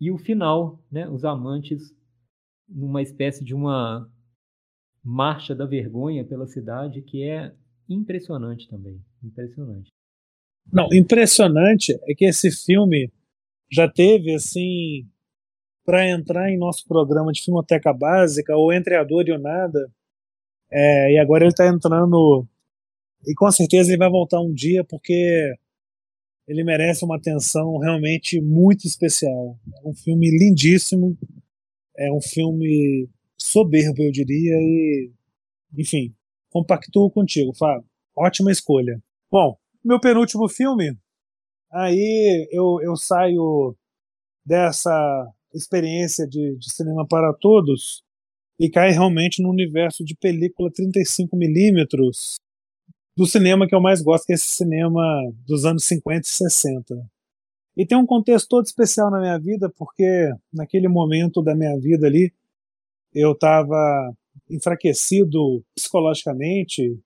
E 0.00 0.10
o 0.10 0.18
final, 0.18 0.82
né, 0.90 1.08
os 1.08 1.24
amantes 1.24 1.94
numa 2.68 3.02
espécie 3.02 3.44
de 3.44 3.54
uma 3.54 4.10
marcha 5.02 5.54
da 5.54 5.66
vergonha 5.66 6.24
pela 6.24 6.46
cidade 6.46 7.02
que 7.02 7.24
é 7.24 7.52
impressionante 7.88 8.68
também, 8.68 9.02
impressionante. 9.22 9.88
Não, 10.72 10.88
impressionante 10.92 11.98
é 12.08 12.14
que 12.14 12.24
esse 12.24 12.50
filme 12.50 13.10
já 13.70 13.88
teve 13.88 14.34
assim 14.34 15.08
para 15.84 16.08
entrar 16.08 16.50
em 16.50 16.58
nosso 16.58 16.86
programa 16.86 17.32
de 17.32 17.42
Filmoteca 17.42 17.92
Básica 17.92 18.56
ou 18.56 18.72
Entre 18.72 18.94
a 18.94 19.02
Dor 19.02 19.26
e 19.28 19.32
o 19.32 19.38
Nada. 19.38 19.90
É, 20.70 21.14
e 21.14 21.18
agora 21.18 21.42
ele 21.44 21.50
está 21.50 21.66
entrando 21.66 22.46
e 23.26 23.34
com 23.34 23.50
certeza 23.50 23.90
ele 23.90 23.98
vai 23.98 24.08
voltar 24.08 24.40
um 24.40 24.52
dia 24.52 24.84
porque 24.84 25.52
ele 26.50 26.64
merece 26.64 27.04
uma 27.04 27.16
atenção 27.16 27.78
realmente 27.78 28.40
muito 28.40 28.84
especial. 28.84 29.56
É 29.84 29.88
um 29.88 29.94
filme 29.94 30.28
lindíssimo, 30.28 31.16
é 31.96 32.12
um 32.12 32.20
filme 32.20 33.08
soberbo, 33.38 34.02
eu 34.02 34.10
diria, 34.10 34.56
e 34.56 35.12
enfim, 35.78 36.12
compactuo 36.50 37.08
contigo, 37.08 37.54
Fábio. 37.56 37.88
Ótima 38.16 38.50
escolha. 38.50 39.00
Bom, 39.30 39.56
meu 39.84 40.00
penúltimo 40.00 40.48
filme, 40.48 40.98
aí 41.72 42.48
eu, 42.50 42.80
eu 42.82 42.96
saio 42.96 43.76
dessa 44.44 45.32
experiência 45.54 46.26
de, 46.26 46.56
de 46.58 46.74
cinema 46.74 47.06
para 47.06 47.32
todos 47.32 48.02
e 48.58 48.68
cai 48.68 48.90
realmente 48.90 49.40
no 49.40 49.50
universo 49.50 50.04
de 50.04 50.16
película 50.16 50.68
35mm 50.68 52.40
do 53.20 53.26
cinema 53.26 53.68
que 53.68 53.74
eu 53.74 53.82
mais 53.82 54.00
gosto, 54.00 54.24
que 54.24 54.32
é 54.32 54.34
esse 54.34 54.46
cinema 54.46 55.02
dos 55.46 55.66
anos 55.66 55.84
50 55.84 56.20
e 56.20 56.30
60. 56.30 57.10
E 57.76 57.84
tem 57.84 57.98
um 57.98 58.06
contexto 58.06 58.48
todo 58.48 58.64
especial 58.64 59.10
na 59.10 59.20
minha 59.20 59.38
vida, 59.38 59.68
porque 59.76 60.32
naquele 60.50 60.88
momento 60.88 61.42
da 61.42 61.54
minha 61.54 61.78
vida 61.78 62.06
ali, 62.06 62.32
eu 63.12 63.32
estava 63.32 64.10
enfraquecido 64.48 65.62
psicologicamente, 65.74 66.98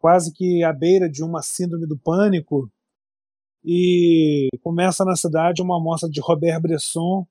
quase 0.00 0.32
que 0.32 0.64
à 0.64 0.72
beira 0.72 1.08
de 1.08 1.22
uma 1.22 1.40
síndrome 1.42 1.86
do 1.86 1.96
pânico, 1.96 2.68
e 3.64 4.48
começa 4.62 5.04
na 5.04 5.14
cidade 5.14 5.62
uma 5.62 5.80
mostra 5.80 6.10
de 6.10 6.20
Robert 6.20 6.60
Bresson 6.60 7.24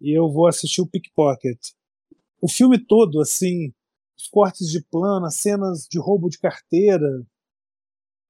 e 0.00 0.18
eu 0.18 0.28
vou 0.28 0.48
assistir 0.48 0.80
o 0.80 0.86
Pickpocket. 0.86 1.58
O 2.40 2.48
filme 2.48 2.76
todo, 2.76 3.20
assim, 3.20 3.72
os 4.20 4.28
cortes 4.28 4.68
de 4.68 4.82
plano, 4.90 5.26
as 5.26 5.36
cenas 5.36 5.86
de 5.90 5.98
roubo 5.98 6.28
de 6.28 6.38
carteira, 6.38 7.24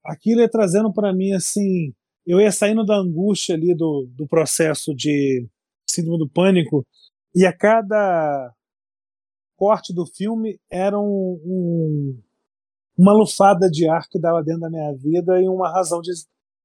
aquilo 0.04 0.40
ia 0.40 0.48
trazendo 0.48 0.92
para 0.92 1.12
mim, 1.12 1.32
assim, 1.32 1.92
eu 2.26 2.40
ia 2.40 2.52
saindo 2.52 2.84
da 2.84 2.96
angústia 2.96 3.54
ali 3.54 3.74
do, 3.74 4.08
do 4.10 4.26
processo 4.26 4.94
de 4.94 5.46
síndrome 5.88 6.18
do 6.18 6.28
pânico 6.28 6.86
e 7.34 7.44
a 7.44 7.52
cada 7.52 8.54
corte 9.56 9.92
do 9.92 10.06
filme 10.06 10.58
era 10.70 10.98
um, 10.98 11.40
um, 11.44 12.22
uma 12.96 13.12
lufada 13.12 13.68
de 13.68 13.88
ar 13.88 14.08
que 14.08 14.18
dava 14.18 14.42
dentro 14.42 14.60
da 14.60 14.70
minha 14.70 14.92
vida 14.94 15.40
e 15.40 15.48
uma 15.48 15.70
razão 15.70 16.00
de, 16.00 16.12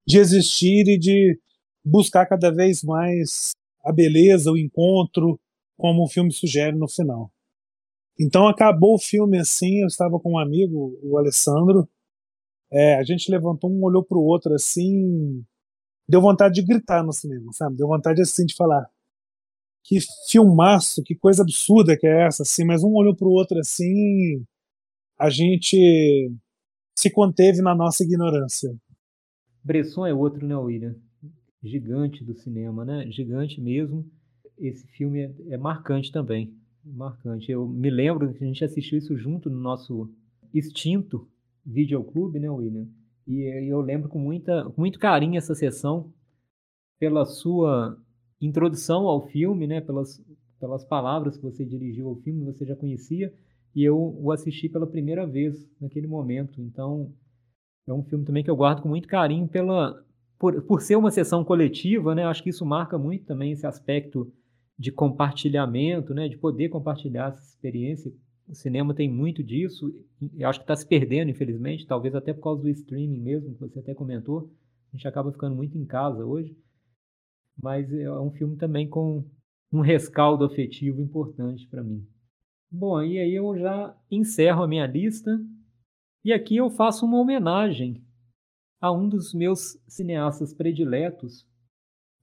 de 0.06 0.18
existir 0.18 0.86
e 0.88 0.98
de 0.98 1.38
buscar 1.84 2.26
cada 2.26 2.50
vez 2.50 2.82
mais 2.82 3.50
a 3.84 3.92
beleza, 3.92 4.50
o 4.50 4.58
encontro, 4.58 5.38
como 5.76 6.04
o 6.04 6.08
filme 6.08 6.32
sugere 6.32 6.76
no 6.76 6.88
final. 6.88 7.30
Então 8.18 8.48
acabou 8.48 8.94
o 8.94 8.98
filme 8.98 9.38
assim, 9.38 9.80
eu 9.80 9.86
estava 9.86 10.18
com 10.18 10.32
um 10.32 10.38
amigo, 10.38 10.98
o 11.02 11.18
Alessandro, 11.18 11.88
é, 12.70 12.96
a 12.96 13.02
gente 13.04 13.30
levantou 13.30 13.70
um, 13.70 13.84
olhou 13.84 14.04
para 14.04 14.18
o 14.18 14.24
outro 14.24 14.54
assim, 14.54 15.44
deu 16.08 16.20
vontade 16.20 16.54
de 16.54 16.66
gritar 16.66 17.04
no 17.04 17.12
cinema, 17.12 17.52
sabe? 17.52 17.76
Deu 17.76 17.86
vontade 17.86 18.20
assim 18.22 18.46
de 18.46 18.54
falar, 18.54 18.88
que 19.84 19.98
filmaço, 20.28 21.02
que 21.02 21.14
coisa 21.14 21.42
absurda 21.42 21.96
que 21.96 22.06
é 22.06 22.26
essa, 22.26 22.42
assim, 22.42 22.64
mas 22.64 22.82
um 22.82 22.94
olhou 22.94 23.14
para 23.14 23.28
o 23.28 23.32
outro 23.32 23.58
assim, 23.58 24.44
a 25.18 25.30
gente 25.30 26.32
se 26.94 27.10
conteve 27.10 27.60
na 27.60 27.74
nossa 27.74 28.02
ignorância. 28.02 28.74
Bresson 29.62 30.06
é 30.06 30.14
outro, 30.14 30.46
né, 30.46 30.56
William? 30.56 30.96
gigante 31.66 32.24
do 32.24 32.34
cinema, 32.34 32.84
né? 32.84 33.10
Gigante 33.10 33.60
mesmo. 33.60 34.08
Esse 34.58 34.86
filme 34.86 35.20
é, 35.20 35.34
é 35.50 35.56
marcante 35.56 36.10
também, 36.10 36.54
marcante. 36.92 37.50
Eu 37.50 37.66
me 37.66 37.90
lembro 37.90 38.32
que 38.32 38.42
a 38.42 38.46
gente 38.46 38.64
assistiu 38.64 38.98
isso 38.98 39.16
junto 39.16 39.50
no 39.50 39.58
nosso 39.58 40.10
extinto 40.52 41.28
videoclube, 41.64 42.38
né, 42.38 42.48
William? 42.48 42.86
E 43.26 43.42
eu 43.68 43.80
lembro 43.80 44.08
com, 44.08 44.18
muita, 44.18 44.72
muito 44.76 44.98
carinho 44.98 45.36
essa 45.36 45.54
sessão 45.54 46.12
pela 46.98 47.24
sua 47.24 48.00
introdução 48.40 49.08
ao 49.08 49.26
filme, 49.26 49.66
né? 49.66 49.80
Pelas, 49.80 50.22
pelas 50.60 50.84
palavras 50.84 51.36
que 51.36 51.42
você 51.42 51.64
dirigiu 51.64 52.08
ao 52.08 52.16
filme, 52.16 52.44
você 52.44 52.64
já 52.64 52.76
conhecia, 52.76 53.32
e 53.74 53.82
eu 53.82 53.98
o 53.98 54.30
assisti 54.30 54.68
pela 54.68 54.86
primeira 54.86 55.26
vez 55.26 55.68
naquele 55.80 56.06
momento. 56.06 56.62
Então, 56.62 57.12
é 57.86 57.92
um 57.92 58.02
filme 58.02 58.24
também 58.24 58.44
que 58.44 58.50
eu 58.50 58.56
guardo 58.56 58.82
com 58.82 58.88
muito 58.88 59.08
carinho 59.08 59.48
pela, 59.48 60.02
por, 60.38 60.62
por 60.62 60.80
ser 60.80 60.96
uma 60.96 61.10
sessão 61.10 61.44
coletiva, 61.44 62.14
né, 62.14 62.24
acho 62.24 62.42
que 62.42 62.50
isso 62.50 62.64
marca 62.64 62.98
muito 62.98 63.24
também 63.24 63.52
esse 63.52 63.66
aspecto 63.66 64.32
de 64.78 64.92
compartilhamento, 64.92 66.12
né, 66.12 66.28
de 66.28 66.36
poder 66.36 66.68
compartilhar 66.68 67.32
essa 67.32 67.42
experiência. 67.42 68.12
O 68.48 68.54
cinema 68.54 68.94
tem 68.94 69.10
muito 69.10 69.42
disso, 69.42 69.92
e 70.32 70.44
acho 70.44 70.60
que 70.60 70.64
está 70.64 70.76
se 70.76 70.86
perdendo, 70.86 71.30
infelizmente, 71.30 71.86
talvez 71.86 72.14
até 72.14 72.32
por 72.32 72.42
causa 72.42 72.62
do 72.62 72.68
streaming 72.68 73.20
mesmo, 73.20 73.54
que 73.54 73.60
você 73.60 73.78
até 73.78 73.94
comentou. 73.94 74.50
A 74.92 74.96
gente 74.96 75.08
acaba 75.08 75.32
ficando 75.32 75.56
muito 75.56 75.76
em 75.76 75.84
casa 75.84 76.24
hoje. 76.24 76.56
Mas 77.60 77.92
é 77.92 78.10
um 78.20 78.30
filme 78.30 78.56
também 78.56 78.88
com 78.88 79.24
um 79.72 79.80
rescaldo 79.80 80.44
afetivo 80.44 81.00
importante 81.00 81.66
para 81.68 81.82
mim. 81.82 82.06
Bom, 82.70 83.02
e 83.02 83.18
aí 83.18 83.34
eu 83.34 83.56
já 83.58 83.96
encerro 84.10 84.62
a 84.62 84.68
minha 84.68 84.86
lista. 84.86 85.30
E 86.24 86.32
aqui 86.32 86.56
eu 86.56 86.68
faço 86.68 87.06
uma 87.06 87.18
homenagem 87.18 88.04
a 88.80 88.92
um 88.92 89.08
dos 89.08 89.32
meus 89.32 89.78
cineastas 89.88 90.52
prediletos, 90.52 91.46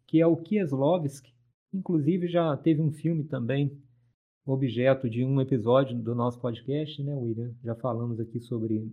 que 0.07 0.21
é 0.21 0.27
o 0.27 0.37
Kieslowski. 0.37 1.32
Inclusive 1.73 2.27
já 2.27 2.55
teve 2.55 2.81
um 2.81 2.91
filme 2.91 3.23
também, 3.23 3.75
objeto 4.45 5.09
de 5.09 5.25
um 5.25 5.41
episódio 5.41 5.97
do 5.97 6.13
nosso 6.13 6.39
podcast, 6.39 7.01
né, 7.01 7.15
William? 7.15 7.51
Já 7.63 7.73
falamos 7.75 8.19
aqui 8.19 8.39
sobre 8.39 8.91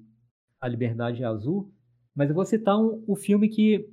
A 0.60 0.66
Liberdade 0.66 1.22
Azul, 1.22 1.70
mas 2.14 2.30
eu 2.30 2.34
vou 2.34 2.44
citar 2.44 2.78
um, 2.78 3.04
o 3.06 3.14
filme 3.14 3.48
que, 3.48 3.86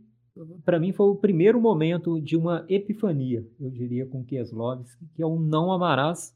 para 0.64 0.80
mim, 0.80 0.94
foi 0.94 1.08
o 1.08 1.16
primeiro 1.16 1.60
momento 1.60 2.22
de 2.22 2.38
uma 2.38 2.66
epifania, 2.70 3.46
eu 3.60 3.70
diria, 3.70 4.06
com 4.06 4.24
Kieslowski, 4.24 5.06
que 5.14 5.22
é 5.22 5.26
o 5.26 5.38
Não 5.38 5.72
Amarás. 5.72 6.34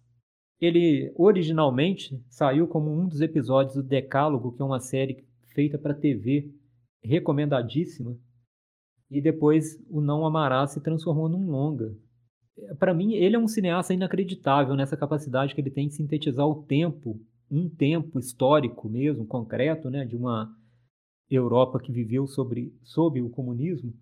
Ele, 0.59 1.11
originalmente, 1.15 2.21
saiu 2.29 2.67
como 2.67 2.91
um 2.91 3.07
dos 3.07 3.21
episódios 3.21 3.75
do 3.75 3.83
Decálogo, 3.83 4.51
que 4.51 4.61
é 4.61 4.65
uma 4.65 4.79
série 4.79 5.23
feita 5.53 5.77
para 5.77 5.93
TV, 5.93 6.53
recomendadíssima, 7.01 8.17
e 9.09 9.21
depois 9.21 9.81
o 9.89 10.01
Não 10.01 10.25
Amarás 10.25 10.71
se 10.71 10.81
transformou 10.81 11.29
num 11.29 11.49
longa. 11.49 11.95
Para 12.77 12.93
mim, 12.93 13.13
ele 13.13 13.35
é 13.35 13.39
um 13.39 13.47
cineasta 13.47 13.93
inacreditável 13.93 14.75
nessa 14.75 14.97
capacidade 14.97 15.55
que 15.55 15.61
ele 15.61 15.71
tem 15.71 15.87
de 15.87 15.95
sintetizar 15.95 16.45
o 16.45 16.63
tempo, 16.63 17.19
um 17.49 17.69
tempo 17.69 18.19
histórico 18.19 18.89
mesmo, 18.89 19.25
concreto, 19.25 19.89
né, 19.89 20.05
de 20.05 20.15
uma 20.15 20.53
Europa 21.29 21.79
que 21.79 21.91
viveu 21.91 22.27
sobre, 22.27 22.73
sob 22.83 23.21
o 23.21 23.29
comunismo, 23.29 23.93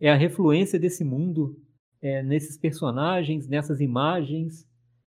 é 0.00 0.10
a 0.10 0.16
refluência 0.16 0.78
desse 0.78 1.04
mundo 1.04 1.60
é, 2.00 2.22
nesses 2.22 2.56
personagens, 2.56 3.48
nessas 3.48 3.80
imagens, 3.80 4.66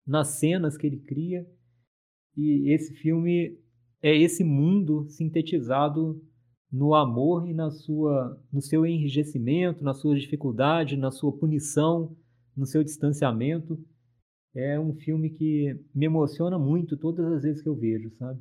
nas 0.07 0.39
cenas 0.39 0.77
que 0.77 0.87
ele 0.87 0.99
cria. 0.99 1.47
E 2.37 2.73
esse 2.73 2.95
filme 2.95 3.59
é 4.03 4.17
esse 4.17 4.43
mundo 4.43 5.09
sintetizado 5.09 6.21
no 6.71 6.95
amor 6.95 7.49
e 7.49 7.55
na 7.55 7.71
sua, 7.71 8.41
no 8.53 8.61
seu 8.61 8.87
enrijecimento, 8.87 9.85
na 9.85 9.95
sua 9.95 10.19
dificuldade, 10.19 10.97
na 10.97 11.11
sua 11.11 11.33
punição, 11.33 12.17
no 12.57 12.67
seu 12.67 12.83
distanciamento. 12.83 13.79
É 14.55 14.79
um 14.79 14.95
filme 14.95 15.31
que 15.31 15.75
me 15.95 16.07
emociona 16.07 16.59
muito 16.59 16.97
todas 16.97 17.25
as 17.33 17.43
vezes 17.43 17.63
que 17.63 17.69
eu 17.69 17.75
vejo, 17.75 18.11
sabe? 18.17 18.41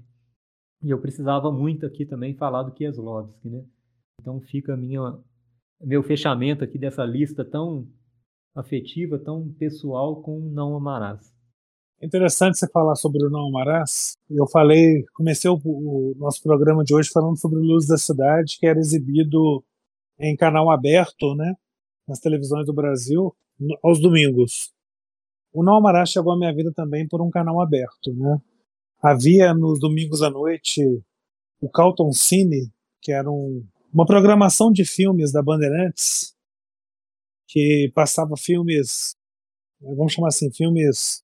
E 0.84 0.90
eu 0.90 1.00
precisava 1.00 1.52
muito 1.52 1.86
aqui 1.86 2.06
também 2.06 2.36
falar 2.36 2.64
do 2.64 2.74
Kieslowski, 2.74 3.50
né? 3.50 3.64
Então 4.20 4.42
fica 4.42 4.76
minha 4.76 5.20
meu 5.84 6.04
fechamento 6.04 6.64
aqui 6.64 6.78
dessa 6.78 7.04
lista 7.04 7.44
tão 7.44 7.88
afetiva, 8.56 9.18
tão 9.18 9.52
pessoal 9.54 10.22
com 10.22 10.40
Não 10.40 10.76
Amarás. 10.76 11.34
Interessante 12.02 12.58
você 12.58 12.68
falar 12.68 12.96
sobre 12.96 13.24
o 13.26 13.30
Não 13.30 13.48
Amarás. 13.48 14.18
Eu 14.30 14.48
falei, 14.48 15.04
comecei 15.14 15.50
o, 15.50 15.60
o, 15.64 16.16
nosso 16.18 16.42
programa 16.42 16.84
de 16.84 16.94
hoje 16.94 17.10
falando 17.12 17.38
sobre 17.38 17.60
Luz 17.60 17.88
da 17.88 17.98
Cidade, 17.98 18.58
que 18.60 18.66
era 18.66 18.80
exibido 18.80 19.64
em 20.20 20.36
canal 20.36 20.70
aberto, 20.72 21.36
né, 21.36 21.56
nas 22.08 22.20
televisões 22.20 22.66
do 22.66 22.74
Brasil, 22.74 23.36
aos 23.84 24.02
domingos. 24.02 24.74
O 25.54 25.64
Não 25.64 25.76
Amarás 25.76 26.10
chegou 26.10 26.34
à 26.34 26.38
minha 26.38 26.54
vida 26.54 26.72
também 26.74 27.08
por 27.08 27.22
um 27.22 27.30
canal 27.30 27.62
aberto, 27.62 28.14
né? 28.14 28.42
havia 29.02 29.54
nos 29.54 29.80
domingos 29.80 30.22
à 30.22 30.30
noite 30.30 30.82
o 31.60 31.70
Calton 31.70 32.12
Cine, 32.12 32.72
que 33.02 33.12
era 33.12 33.30
um, 33.30 33.66
uma 33.94 34.06
programação 34.06 34.72
de 34.72 34.86
filmes 34.86 35.32
da 35.32 35.42
Bandeirantes, 35.42 36.36
que 37.48 37.92
passava 37.94 38.38
filmes, 38.38 39.16
vamos 39.82 40.14
chamar 40.14 40.30
assim, 40.30 40.52
filmes 40.52 41.24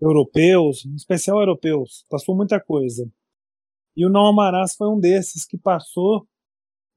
europeus, 0.00 0.84
em 0.86 0.94
especial 0.94 1.38
europeus, 1.40 2.04
passou 2.08 2.34
muita 2.34 2.58
coisa. 2.58 3.10
E 3.96 4.06
o 4.06 4.08
Não 4.08 4.26
Amarás 4.26 4.74
foi 4.74 4.88
um 4.88 4.98
desses 4.98 5.44
que 5.44 5.58
passou. 5.58 6.26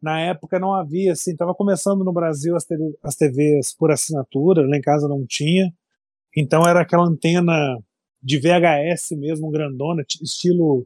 Na 0.03 0.19
época 0.19 0.59
não 0.59 0.73
havia, 0.73 1.13
assim, 1.13 1.31
estava 1.31 1.55
começando 1.55 2.03
no 2.03 2.11
Brasil 2.11 2.57
as, 2.57 2.65
TV, 2.65 2.93
as 3.01 3.15
TVs 3.15 3.73
por 3.73 3.89
assinatura, 3.89 4.67
lá 4.67 4.75
em 4.75 4.81
casa 4.81 5.07
não 5.07 5.25
tinha. 5.25 5.73
Então 6.35 6.67
era 6.67 6.81
aquela 6.81 7.07
antena 7.07 7.53
de 8.21 8.37
VHS 8.37 9.11
mesmo, 9.17 9.49
grandona, 9.49 10.03
estilo 10.21 10.85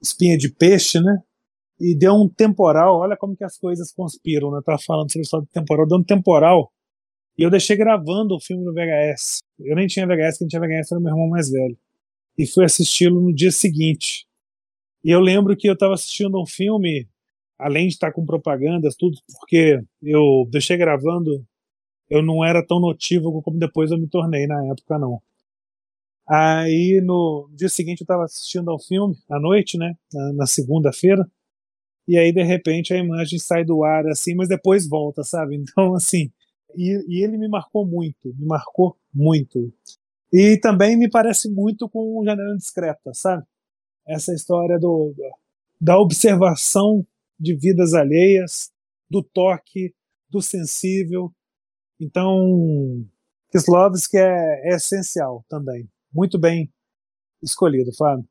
espinha 0.00 0.38
de 0.38 0.54
peixe, 0.54 1.00
né? 1.00 1.18
E 1.80 1.98
deu 1.98 2.14
um 2.14 2.28
temporal, 2.28 3.00
olha 3.00 3.16
como 3.16 3.36
que 3.36 3.42
as 3.42 3.58
coisas 3.58 3.90
conspiram, 3.90 4.52
né? 4.52 4.58
Eu 4.58 4.62
tava 4.62 4.78
falando 4.78 5.10
sobre 5.10 5.48
o 5.48 5.52
temporal, 5.52 5.88
deu 5.88 5.98
um 5.98 6.04
temporal. 6.04 6.72
E 7.36 7.42
eu 7.42 7.50
deixei 7.50 7.76
gravando 7.76 8.36
o 8.36 8.40
filme 8.40 8.62
no 8.62 8.72
VHS. 8.72 9.40
Eu 9.58 9.74
nem 9.74 9.88
tinha 9.88 10.06
VHS, 10.06 10.38
quem 10.38 10.46
tinha 10.46 10.60
VHS 10.60 10.92
era 10.92 11.00
meu 11.00 11.10
irmão 11.10 11.28
mais 11.28 11.50
velho. 11.50 11.76
E 12.38 12.46
fui 12.46 12.64
assisti-lo 12.64 13.20
no 13.20 13.34
dia 13.34 13.50
seguinte. 13.50 14.28
E 15.02 15.10
eu 15.10 15.18
lembro 15.18 15.56
que 15.56 15.68
eu 15.68 15.74
estava 15.74 15.94
assistindo 15.94 16.40
um 16.40 16.46
filme, 16.46 17.08
além 17.58 17.88
de 17.88 17.94
estar 17.94 18.12
com 18.12 18.24
propagandas, 18.24 18.96
tudo, 18.96 19.16
porque 19.40 19.80
eu 20.02 20.46
deixei 20.50 20.76
gravando, 20.76 21.44
eu 22.10 22.22
não 22.22 22.44
era 22.44 22.64
tão 22.64 22.80
notívago 22.80 23.42
como 23.42 23.58
depois 23.58 23.90
eu 23.90 23.98
me 23.98 24.08
tornei 24.08 24.46
na 24.46 24.64
época, 24.66 24.98
não. 24.98 25.20
Aí 26.28 27.02
no 27.04 27.50
dia 27.52 27.68
seguinte 27.68 28.00
eu 28.00 28.04
estava 28.04 28.24
assistindo 28.24 28.70
ao 28.70 28.78
filme, 28.78 29.14
à 29.30 29.38
noite, 29.38 29.76
né? 29.76 29.94
Na, 30.12 30.32
na 30.32 30.46
segunda-feira. 30.46 31.28
E 32.08 32.18
aí 32.18 32.32
de 32.32 32.42
repente 32.42 32.92
a 32.94 32.98
imagem 32.98 33.38
sai 33.38 33.64
do 33.64 33.84
ar 33.84 34.06
assim, 34.08 34.34
mas 34.34 34.48
depois 34.48 34.88
volta, 34.88 35.22
sabe? 35.22 35.56
Então 35.68 35.94
assim, 35.94 36.30
e, 36.76 37.04
e 37.08 37.24
ele 37.24 37.36
me 37.36 37.48
marcou 37.48 37.86
muito, 37.86 38.34
me 38.36 38.46
marcou 38.46 38.96
muito. 39.12 39.72
E 40.32 40.58
também 40.58 40.96
me 40.96 41.08
parece 41.08 41.50
muito 41.50 41.88
com 41.88 42.22
Janela 42.24 42.56
Discreta, 42.56 43.12
sabe? 43.14 43.44
Essa 44.06 44.34
história 44.34 44.78
do, 44.78 45.14
da 45.80 45.98
observação 45.98 47.06
de 47.38 47.54
vidas 47.56 47.94
alheias, 47.94 48.70
do 49.10 49.22
toque, 49.22 49.94
do 50.28 50.40
sensível. 50.40 51.32
Então, 52.00 53.06
Kislovski 53.50 54.16
é, 54.16 54.72
é 54.72 54.76
essencial 54.76 55.44
também. 55.48 55.88
Muito 56.12 56.38
bem 56.38 56.72
escolhido, 57.42 57.94
Fábio. 57.96 58.28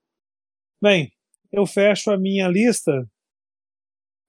Bem, 0.82 1.14
eu 1.52 1.66
fecho 1.66 2.12
a 2.12 2.18
minha 2.18 2.48
lista 2.48 2.92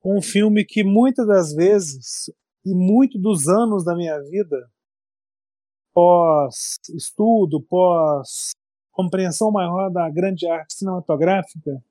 com 0.00 0.18
um 0.18 0.22
filme 0.22 0.64
que 0.64 0.84
muitas 0.84 1.26
das 1.26 1.54
vezes 1.54 2.30
e 2.64 2.74
muito 2.74 3.18
dos 3.18 3.48
anos 3.48 3.84
da 3.84 3.94
minha 3.94 4.20
vida, 4.22 4.70
pós 5.92 6.76
estudo, 6.94 7.60
pós 7.62 8.52
compreensão 8.92 9.50
maior 9.50 9.90
da 9.90 10.08
grande 10.08 10.46
arte 10.46 10.74
cinematográfica, 10.74 11.82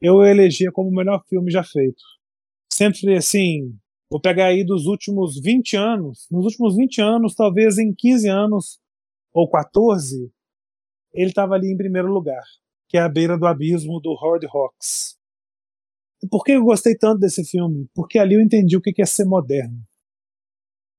eu 0.00 0.22
elegia 0.22 0.70
como 0.72 0.88
o 0.88 0.94
melhor 0.94 1.22
filme 1.28 1.50
já 1.50 1.62
feito. 1.62 2.02
Sempre 2.72 3.16
assim, 3.16 3.76
vou 4.10 4.20
pegar 4.20 4.46
aí 4.46 4.64
dos 4.64 4.86
últimos 4.86 5.40
20 5.40 5.76
anos, 5.76 6.26
nos 6.30 6.44
últimos 6.44 6.76
20 6.76 7.00
anos, 7.00 7.34
talvez 7.34 7.78
em 7.78 7.94
15 7.94 8.28
anos 8.28 8.78
ou 9.32 9.48
14, 9.48 10.30
ele 11.12 11.28
estava 11.28 11.54
ali 11.54 11.72
em 11.72 11.76
primeiro 11.76 12.08
lugar, 12.08 12.42
que 12.88 12.96
é 12.96 13.00
a 13.00 13.08
beira 13.08 13.38
do 13.38 13.46
abismo 13.46 14.00
do 14.00 14.10
Howard 14.10 14.46
Hawks. 14.46 15.16
E 16.22 16.28
por 16.28 16.42
que 16.42 16.52
eu 16.52 16.64
gostei 16.64 16.96
tanto 16.96 17.20
desse 17.20 17.44
filme? 17.44 17.88
Porque 17.94 18.18
ali 18.18 18.34
eu 18.34 18.40
entendi 18.40 18.76
o 18.76 18.80
que 18.80 19.00
é 19.00 19.06
ser 19.06 19.24
moderno. 19.24 19.78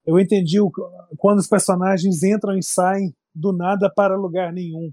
Eu 0.05 0.19
entendi 0.19 0.61
o, 0.61 0.71
quando 1.17 1.39
os 1.39 1.47
personagens 1.47 2.21
entram 2.21 2.57
e 2.57 2.61
saem 2.61 3.13
do 3.33 3.51
nada 3.51 3.91
para 3.93 4.15
lugar 4.15 4.53
nenhum. 4.53 4.91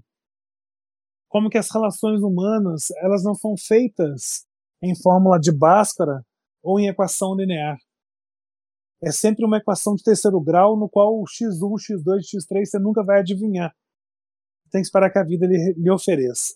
Como 1.33 1.49
que 1.49 1.57
as 1.57 1.71
relações 1.73 2.21
humanas 2.21 2.91
elas 3.01 3.23
não 3.23 3.33
são 3.33 3.55
feitas 3.57 4.45
em 4.83 4.95
fórmula 4.95 5.39
de 5.39 5.51
Bhaskara 5.51 6.23
ou 6.61 6.79
em 6.79 6.87
equação 6.87 7.35
linear. 7.35 7.77
É 9.01 9.11
sempre 9.11 9.43
uma 9.43 9.57
equação 9.57 9.95
de 9.95 10.03
terceiro 10.03 10.39
grau 10.39 10.77
no 10.77 10.87
qual 10.87 11.19
o 11.19 11.23
x1, 11.23 11.57
x2, 11.59 12.19
x3 12.19 12.65
você 12.65 12.77
nunca 12.77 13.03
vai 13.03 13.19
adivinhar 13.21 13.73
tem 14.73 14.81
que 14.81 14.87
esperar 14.87 15.11
que 15.11 15.19
a 15.19 15.23
vida 15.23 15.45
lhe, 15.45 15.75
lhe 15.77 15.91
ofereça. 15.91 16.55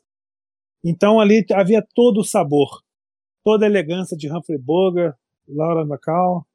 Então 0.83 1.19
ali 1.19 1.45
havia 1.53 1.85
todo 1.93 2.19
o 2.19 2.25
sabor, 2.25 2.81
toda 3.43 3.65
a 3.65 3.69
elegância 3.69 4.17
de 4.17 4.27
Humphrey 4.31 4.57
Bogart, 4.57 5.15
Laura 5.47 5.83
McCall 5.83 6.45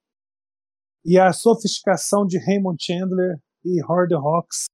e 1.05 1.19
a 1.19 1.33
sofisticação 1.33 2.27
de 2.27 2.39
Raymond 2.39 2.85
Chandler 2.85 3.41
e 3.65 3.83
Howard 3.85 4.13
Hawks 4.15 4.65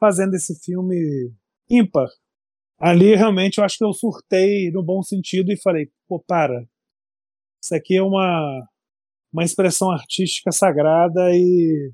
fazendo 0.00 0.34
esse 0.34 0.58
filme 0.64 1.30
ímpar. 1.68 2.08
Ali 2.84 3.14
realmente 3.16 3.56
eu 3.56 3.64
acho 3.64 3.78
que 3.78 3.84
eu 3.84 3.94
surtei 3.94 4.70
no 4.70 4.82
bom 4.82 5.02
sentido 5.02 5.50
e 5.50 5.56
falei, 5.56 5.90
pô, 6.06 6.20
para. 6.20 6.66
Isso 7.62 7.74
aqui 7.74 7.96
é 7.96 8.02
uma 8.02 8.68
uma 9.32 9.42
expressão 9.42 9.90
artística 9.90 10.52
sagrada 10.52 11.30
e 11.32 11.90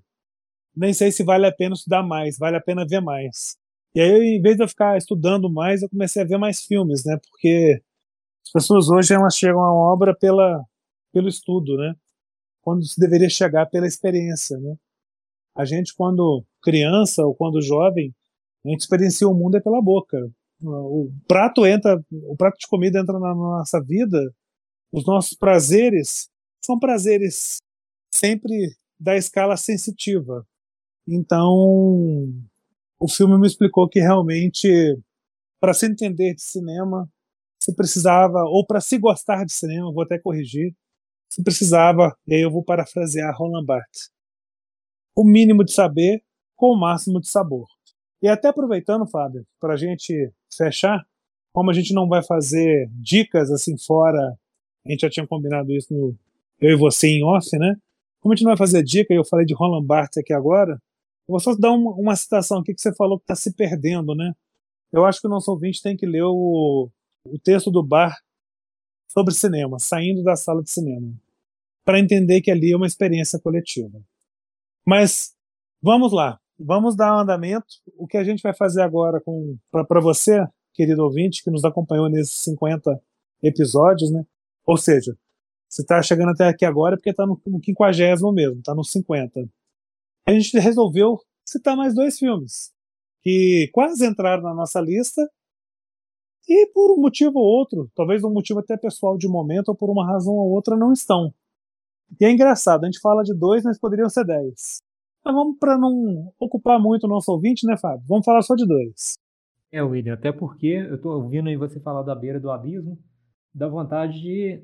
nem 0.77 0.93
sei 0.93 1.13
se 1.13 1.23
vale 1.23 1.47
a 1.47 1.53
pena 1.53 1.75
estudar 1.75 2.03
mais, 2.03 2.37
vale 2.37 2.57
a 2.57 2.61
pena 2.61 2.85
ver 2.85 3.01
mais. 3.01 3.57
E 3.95 4.01
aí, 4.01 4.39
em 4.39 4.43
vez 4.43 4.57
de 4.57 4.65
eu 4.65 4.69
ficar 4.69 4.99
estudando 4.99 5.49
mais, 5.49 5.81
eu 5.81 5.89
comecei 5.89 6.23
a 6.23 6.27
ver 6.27 6.39
mais 6.39 6.63
filmes, 6.63 7.05
né? 7.05 7.17
Porque 7.23 7.81
as 8.45 8.53
pessoas 8.53 8.89
hoje 8.89 9.15
elas 9.15 9.37
chegam 9.37 9.61
à 9.61 9.73
obra 9.73 10.13
pela, 10.13 10.65
pelo 11.13 11.29
estudo, 11.29 11.77
né? 11.77 11.95
Quando 12.63 12.85
se 12.85 12.99
deveria 13.01 13.31
chegar 13.31 13.67
pela 13.67 13.87
experiência, 13.87 14.59
né? 14.59 14.75
A 15.57 15.65
gente, 15.65 15.95
quando 15.95 16.45
criança 16.61 17.25
ou 17.25 17.35
quando 17.35 17.63
jovem, 17.63 18.13
a 18.67 18.71
gente 18.71 18.81
experiencia 18.81 19.29
o 19.29 19.35
mundo 19.35 19.57
é 19.57 19.61
pela 19.61 19.81
boca. 19.81 20.19
O 20.63 21.11
prato 21.27 21.67
entra, 21.67 21.99
o 22.13 22.37
prato 22.37 22.59
de 22.59 22.67
comida 22.67 23.01
entra 23.01 23.19
na 23.19 23.35
nossa 23.35 23.83
vida, 23.83 24.19
os 24.93 25.07
nossos 25.07 25.37
prazeres 25.37 26.29
são 26.63 26.79
prazeres 26.79 27.59
sempre 28.13 28.77
da 28.99 29.17
escala 29.17 29.57
sensitiva. 29.57 30.47
Então, 31.09 31.49
o 32.99 33.09
filme 33.09 33.39
me 33.39 33.47
explicou 33.47 33.89
que 33.89 34.01
realmente, 34.01 34.69
para 35.59 35.73
se 35.73 35.87
entender 35.87 36.35
de 36.35 36.43
cinema, 36.43 37.09
se 37.63 37.75
precisava, 37.75 38.43
ou 38.45 38.67
para 38.67 38.81
se 38.81 38.99
gostar 38.99 39.45
de 39.45 39.53
cinema, 39.53 39.93
vou 39.93 40.03
até 40.03 40.19
corrigir, 40.19 40.75
se 41.31 41.43
precisava, 41.43 42.15
e 42.27 42.35
aí 42.35 42.43
eu 42.43 42.51
vou 42.51 42.65
parafrasear 42.65 43.35
Roland 43.37 43.65
Barthes, 43.65 44.11
o 45.17 45.25
mínimo 45.25 45.65
de 45.65 45.73
saber 45.73 46.23
com 46.57 46.75
o 46.75 46.79
máximo 46.79 47.21
de 47.21 47.29
sabor. 47.29 47.67
E 48.23 48.29
até 48.29 48.49
aproveitando, 48.49 49.09
Fábio, 49.09 49.47
para 49.59 49.75
a 49.75 49.77
gente 49.77 50.31
fechar, 50.57 51.05
como 51.53 51.71
a 51.71 51.75
gente 51.75 51.93
não 51.93 52.09
vai 52.09 52.23
fazer 52.23 52.89
dicas 52.93 53.51
assim 53.51 53.77
fora, 53.79 54.39
a 54.87 54.91
gente 54.91 55.01
já 55.01 55.11
tinha 55.11 55.27
combinado 55.27 55.73
isso 55.73 55.93
no 55.93 56.17
eu 56.61 56.71
e 56.71 56.77
você 56.77 57.09
em 57.09 57.25
off, 57.25 57.47
né? 57.59 57.77
Como 58.21 58.33
a 58.33 58.37
gente 58.37 58.45
não 58.45 58.51
vai 58.51 58.59
fazer 58.59 58.83
dica, 58.83 59.13
eu 59.15 59.25
falei 59.25 59.47
de 59.47 59.55
Roland 59.55 59.85
Barthes 59.85 60.19
aqui 60.19 60.33
agora, 60.33 60.73
eu 60.73 61.33
vou 61.33 61.41
só 61.41 61.55
dar 61.55 61.73
uma, 61.73 61.93
uma 61.93 62.17
citação 62.17 62.59
aqui 62.59 62.75
que 62.75 62.81
você 62.81 62.95
falou 62.95 63.19
que 63.19 63.25
está 63.25 63.35
se 63.35 63.55
perdendo, 63.55 64.15
né? 64.15 64.33
Eu 64.93 65.05
acho 65.07 65.21
que 65.21 65.27
o 65.27 65.31
nosso 65.31 65.51
ouvinte 65.51 65.83
tem 65.83 65.97
que 65.97 66.07
ler 66.07 66.25
o, 66.25 66.91
o 67.25 67.39
texto 67.39 67.71
do 67.71 67.83
bar 67.83 68.17
sobre 69.09 69.35
cinema, 69.35 69.79
saindo 69.79 70.23
da 70.23 70.37
sala 70.37 70.63
de 70.63 70.71
cinema, 70.71 71.13
para 71.85 71.99
entender 71.99 72.41
que 72.41 72.51
ali 72.51 72.73
é 72.73 72.77
uma 72.77 72.87
experiência 72.87 73.39
coletiva. 73.39 74.01
Mas 74.87 75.35
vamos 75.83 76.13
lá, 76.13 76.39
vamos 76.61 76.95
dar 76.95 77.17
um 77.17 77.21
andamento. 77.21 77.67
O 77.97 78.07
que 78.07 78.17
a 78.17 78.25
gente 78.25 78.43
vai 78.43 78.55
fazer 78.55 78.83
agora 78.83 79.21
para 79.71 80.01
você, 80.01 80.47
querido 80.75 81.03
ouvinte, 81.03 81.43
que 81.43 81.51
nos 81.51 81.65
acompanhou 81.65 82.09
nesses 82.09 82.43
50 82.43 83.01
episódios, 83.43 84.11
né? 84.11 84.25
Ou 84.67 84.77
seja, 84.77 85.17
você 85.69 85.83
está 85.83 86.03
chegando 86.03 86.31
até 86.31 86.49
aqui 86.49 86.65
agora 86.65 86.97
porque 86.97 87.11
está 87.11 87.27
no, 87.27 87.41
no 87.47 87.61
50 87.63 88.33
mesmo, 88.33 88.59
está 88.59 88.75
no 88.75 88.85
50. 88.85 89.49
A 90.27 90.33
gente 90.33 90.59
resolveu 90.59 91.19
citar 91.45 91.77
mais 91.77 91.95
dois 91.95 92.19
filmes 92.19 92.73
que 93.23 93.69
quase 93.73 94.07
entraram 94.07 94.43
na 94.43 94.55
nossa 94.55 94.81
lista 94.81 95.29
e 96.49 96.67
por 96.73 96.93
um 96.93 97.01
motivo 97.01 97.39
ou 97.39 97.45
outro, 97.45 97.91
talvez 97.95 98.25
um 98.25 98.33
motivo 98.33 98.61
até 98.61 98.77
pessoal 98.77 99.17
de 99.17 99.29
momento 99.29 99.69
ou 99.69 99.77
por 99.77 99.91
uma 99.91 100.07
razão 100.07 100.35
ou 100.35 100.51
outra, 100.51 100.77
não 100.77 100.93
estão. 100.93 101.33
E 102.21 102.25
é 102.25 102.31
engraçado, 102.31 102.83
a 102.83 102.87
gente 102.87 103.01
fala 103.01 103.23
de 103.23 103.35
dois, 103.35 103.63
mas 103.63 103.79
poderiam 103.79 104.09
ser 104.09 104.25
dez. 104.25 104.83
Mas 105.25 105.35
vamos 105.35 105.59
para 105.59 105.77
não 105.77 106.33
ocupar 106.39 106.81
muito 106.81 107.05
o 107.05 107.09
nosso 107.09 107.31
ouvinte, 107.31 107.67
né, 107.67 107.77
Fábio? 107.77 108.05
Vamos 108.09 108.25
falar 108.25 108.43
só 108.43 108.55
de 108.55 108.67
dois. 108.67 109.19
É, 109.73 109.83
William, 109.83 110.15
até 110.15 110.33
porque 110.33 110.67
eu 110.67 110.97
estou 110.97 111.23
ouvindo 111.23 111.49
aí 111.49 111.57
você 111.57 111.79
falar 111.79 112.03
da 112.03 112.15
beira 112.15 112.41
do 112.41 112.51
abismo, 112.51 112.99
dá 113.55 113.69
vontade 113.69 114.21
de 114.21 114.63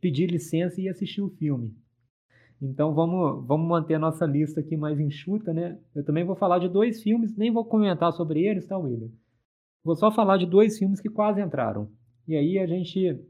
pedir 0.00 0.30
licença 0.30 0.80
e 0.80 0.88
assistir 0.88 1.20
o 1.20 1.30
filme. 1.30 1.74
Então 2.60 2.94
vamos, 2.94 3.46
vamos 3.46 3.68
manter 3.68 3.94
a 3.94 3.98
nossa 3.98 4.24
lista 4.24 4.60
aqui 4.60 4.76
mais 4.76 4.98
enxuta, 4.98 5.52
né? 5.52 5.78
Eu 5.94 6.04
também 6.04 6.24
vou 6.24 6.34
falar 6.34 6.58
de 6.58 6.68
dois 6.68 7.02
filmes, 7.02 7.36
nem 7.36 7.52
vou 7.52 7.64
comentar 7.64 8.12
sobre 8.12 8.42
eles, 8.42 8.66
tá, 8.66 8.78
William? 8.78 9.10
Vou 9.84 9.94
só 9.94 10.10
falar 10.10 10.38
de 10.38 10.46
dois 10.46 10.78
filmes 10.78 11.00
que 11.00 11.10
quase 11.10 11.40
entraram. 11.40 11.90
E 12.26 12.34
aí 12.34 12.58
a 12.58 12.66
gente 12.66 13.20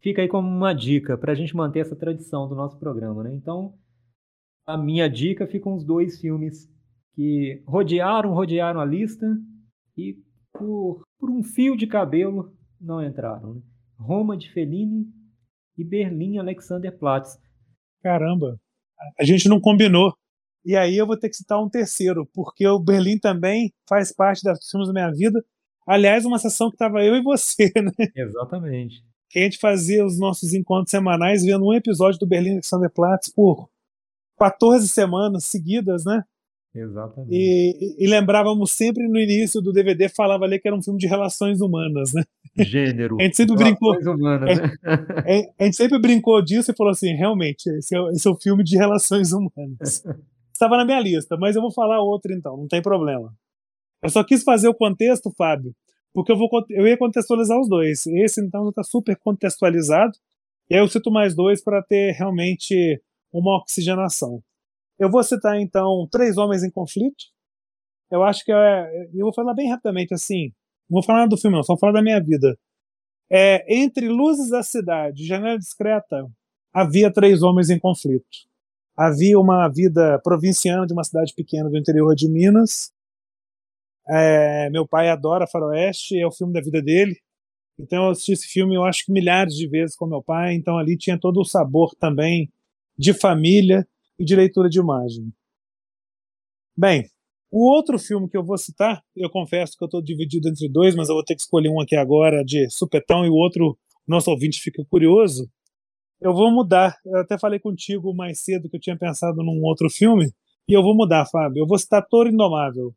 fica 0.00 0.20
aí 0.20 0.28
como 0.28 0.46
uma 0.46 0.74
dica 0.74 1.16
para 1.16 1.32
a 1.32 1.34
gente 1.34 1.56
manter 1.56 1.80
essa 1.80 1.96
tradição 1.96 2.46
do 2.46 2.54
nosso 2.54 2.78
programa, 2.78 3.24
né? 3.24 3.34
Então, 3.34 3.74
a 4.66 4.76
minha 4.76 5.08
dica 5.08 5.46
ficam 5.46 5.74
os 5.74 5.84
dois 5.84 6.20
filmes 6.20 6.68
que 7.14 7.62
rodearam, 7.66 8.32
rodearam 8.32 8.80
a 8.80 8.84
lista 8.84 9.26
e 9.96 10.16
por, 10.52 11.02
por 11.18 11.30
um 11.30 11.42
fio 11.42 11.76
de 11.76 11.86
cabelo 11.86 12.52
não 12.80 13.04
entraram. 13.04 13.54
Né? 13.54 13.62
Roma 13.98 14.36
de 14.36 14.50
Fellini 14.52 15.06
e 15.76 15.84
Berlim 15.84 16.38
Alexanderplatz. 16.38 17.38
Caramba! 18.02 18.58
a 19.18 19.24
gente 19.24 19.48
não 19.48 19.60
combinou. 19.60 20.12
E 20.64 20.76
aí 20.76 20.96
eu 20.96 21.06
vou 21.06 21.18
ter 21.18 21.28
que 21.28 21.36
citar 21.36 21.62
um 21.62 21.68
terceiro, 21.68 22.26
porque 22.32 22.66
o 22.66 22.78
Berlim 22.78 23.18
também 23.18 23.72
faz 23.88 24.12
parte 24.12 24.42
das 24.42 24.58
filmes 24.70 24.88
da 24.88 24.94
minha 24.94 25.10
vida. 25.12 25.44
Aliás, 25.86 26.24
uma 26.24 26.38
sessão 26.38 26.70
que 26.70 26.76
estava 26.76 27.04
eu 27.04 27.14
e 27.14 27.22
você, 27.22 27.70
né? 27.76 27.92
Exatamente. 28.16 29.02
Que 29.28 29.40
a 29.40 29.42
gente 29.42 29.58
fazia 29.58 30.04
os 30.04 30.18
nossos 30.18 30.54
encontros 30.54 30.90
semanais 30.90 31.44
vendo 31.44 31.66
um 31.66 31.74
episódio 31.74 32.18
do 32.18 32.26
Berlim 32.26 32.52
Alexanderplatz 32.52 33.30
por 33.34 33.68
14 34.38 34.88
semanas 34.88 35.44
seguidas, 35.44 36.04
né? 36.04 36.22
Exatamente. 36.74 37.32
E, 37.32 38.04
e, 38.04 38.06
lembrávamos 38.08 38.72
sempre 38.72 39.06
no 39.06 39.18
início 39.18 39.62
do 39.62 39.72
DVD, 39.72 40.08
falava 40.08 40.44
ali 40.44 40.58
que 40.58 40.66
era 40.66 40.76
um 40.76 40.82
filme 40.82 40.98
de 40.98 41.06
relações 41.06 41.60
humanas, 41.60 42.12
né? 42.12 42.24
Gênero. 42.58 43.16
A 43.20 43.22
gente 43.22 43.36
sempre 43.36 43.54
brincou. 43.54 43.96
Humanas, 43.96 44.58
né? 44.58 44.72
a, 44.82 45.62
a, 45.62 45.64
gente 45.64 45.76
sempre 45.76 46.00
brincou 46.00 46.42
disso 46.42 46.72
e 46.72 46.76
falou 46.76 46.90
assim: 46.90 47.14
realmente, 47.14 47.68
esse 47.78 47.96
é, 47.96 48.00
esse 48.10 48.26
é 48.26 48.30
o 48.30 48.34
filme 48.34 48.64
de 48.64 48.76
relações 48.76 49.32
humanas. 49.32 50.04
Estava 50.52 50.76
na 50.76 50.84
minha 50.84 51.00
lista, 51.00 51.36
mas 51.36 51.54
eu 51.54 51.62
vou 51.62 51.72
falar 51.72 52.00
outro 52.00 52.32
então, 52.32 52.56
não 52.56 52.66
tem 52.66 52.82
problema. 52.82 53.32
Eu 54.02 54.10
só 54.10 54.24
quis 54.24 54.42
fazer 54.42 54.68
o 54.68 54.74
contexto, 54.74 55.32
Fábio, 55.36 55.72
porque 56.12 56.32
eu, 56.32 56.36
vou, 56.36 56.48
eu 56.70 56.86
ia 56.86 56.98
contextualizar 56.98 57.58
os 57.58 57.68
dois. 57.68 58.06
Esse 58.06 58.44
então 58.44 58.68
está 58.68 58.82
super 58.82 59.16
contextualizado, 59.16 60.12
e 60.68 60.74
aí 60.74 60.80
eu 60.80 60.88
cito 60.88 61.10
mais 61.10 61.34
dois 61.36 61.62
para 61.62 61.82
ter 61.82 62.12
realmente 62.12 63.00
uma 63.34 63.58
oxigenação. 63.58 64.40
Eu 64.98 65.10
vou 65.10 65.22
citar 65.24 65.60
então 65.60 66.06
Três 66.10 66.38
Homens 66.38 66.62
em 66.62 66.70
Conflito. 66.70 67.24
Eu 68.10 68.22
acho 68.22 68.44
que 68.44 68.52
é, 68.52 69.08
eu 69.12 69.24
vou 69.24 69.34
falar 69.34 69.54
bem 69.54 69.68
rapidamente 69.68 70.14
assim. 70.14 70.52
Não 70.88 71.00
vou 71.00 71.02
falar 71.02 71.26
do 71.26 71.36
filme, 71.36 71.56
não, 71.56 71.64
só 71.64 71.76
falar 71.76 71.94
da 71.94 72.02
minha 72.02 72.22
vida. 72.22 72.56
É, 73.30 73.82
entre 73.82 74.08
Luzes 74.08 74.50
da 74.50 74.62
Cidade 74.62 75.26
Janela 75.26 75.58
Discreta, 75.58 76.30
havia 76.72 77.12
três 77.12 77.42
homens 77.42 77.70
em 77.70 77.78
conflito. 77.78 78.24
Havia 78.96 79.38
uma 79.40 79.68
vida 79.68 80.20
provinciana 80.22 80.86
de 80.86 80.92
uma 80.92 81.02
cidade 81.02 81.34
pequena 81.34 81.68
do 81.68 81.76
interior 81.76 82.14
de 82.14 82.28
Minas. 82.30 82.92
É, 84.08 84.70
meu 84.70 84.86
pai 84.86 85.08
adora 85.08 85.48
Faroeste, 85.48 86.16
é 86.16 86.26
o 86.26 86.30
filme 86.30 86.52
da 86.52 86.60
vida 86.60 86.80
dele. 86.80 87.16
Então 87.76 88.04
eu 88.04 88.10
assisti 88.10 88.32
esse 88.32 88.46
filme, 88.46 88.76
eu 88.76 88.84
acho 88.84 89.04
que 89.04 89.10
milhares 89.10 89.54
de 89.54 89.68
vezes 89.68 89.96
com 89.96 90.06
meu 90.06 90.22
pai. 90.22 90.54
Então 90.54 90.78
ali 90.78 90.96
tinha 90.96 91.18
todo 91.18 91.40
o 91.40 91.44
sabor 91.44 91.92
também 91.98 92.52
de 92.96 93.12
família 93.12 93.86
e 94.18 94.24
de 94.24 94.36
leitura 94.36 94.68
de 94.68 94.78
imagem. 94.78 95.32
Bem, 96.76 97.04
o 97.50 97.70
outro 97.70 97.98
filme 97.98 98.28
que 98.28 98.36
eu 98.36 98.44
vou 98.44 98.58
citar, 98.58 99.02
eu 99.16 99.30
confesso 99.30 99.76
que 99.78 99.84
eu 99.84 99.86
estou 99.86 100.02
dividido 100.02 100.48
entre 100.48 100.68
dois, 100.68 100.94
mas 100.96 101.08
eu 101.08 101.14
vou 101.14 101.24
ter 101.24 101.34
que 101.34 101.42
escolher 101.42 101.68
um 101.68 101.80
aqui 101.80 101.94
agora 101.94 102.44
de 102.44 102.68
supetão 102.68 103.24
e 103.24 103.28
o 103.28 103.34
outro, 103.34 103.78
nosso 104.06 104.30
ouvinte 104.30 104.60
fica 104.60 104.84
curioso. 104.90 105.48
Eu 106.20 106.32
vou 106.32 106.50
mudar. 106.50 106.96
Eu 107.04 107.20
até 107.20 107.38
falei 107.38 107.60
contigo 107.60 108.14
mais 108.14 108.42
cedo 108.42 108.68
que 108.68 108.76
eu 108.76 108.80
tinha 108.80 108.98
pensado 108.98 109.36
num 109.36 109.62
outro 109.62 109.88
filme, 109.88 110.32
e 110.68 110.72
eu 110.72 110.82
vou 110.82 110.96
mudar, 110.96 111.26
Fábio. 111.26 111.62
Eu 111.62 111.66
vou 111.66 111.78
citar 111.78 112.04
Toro 112.08 112.28
Indomável, 112.28 112.94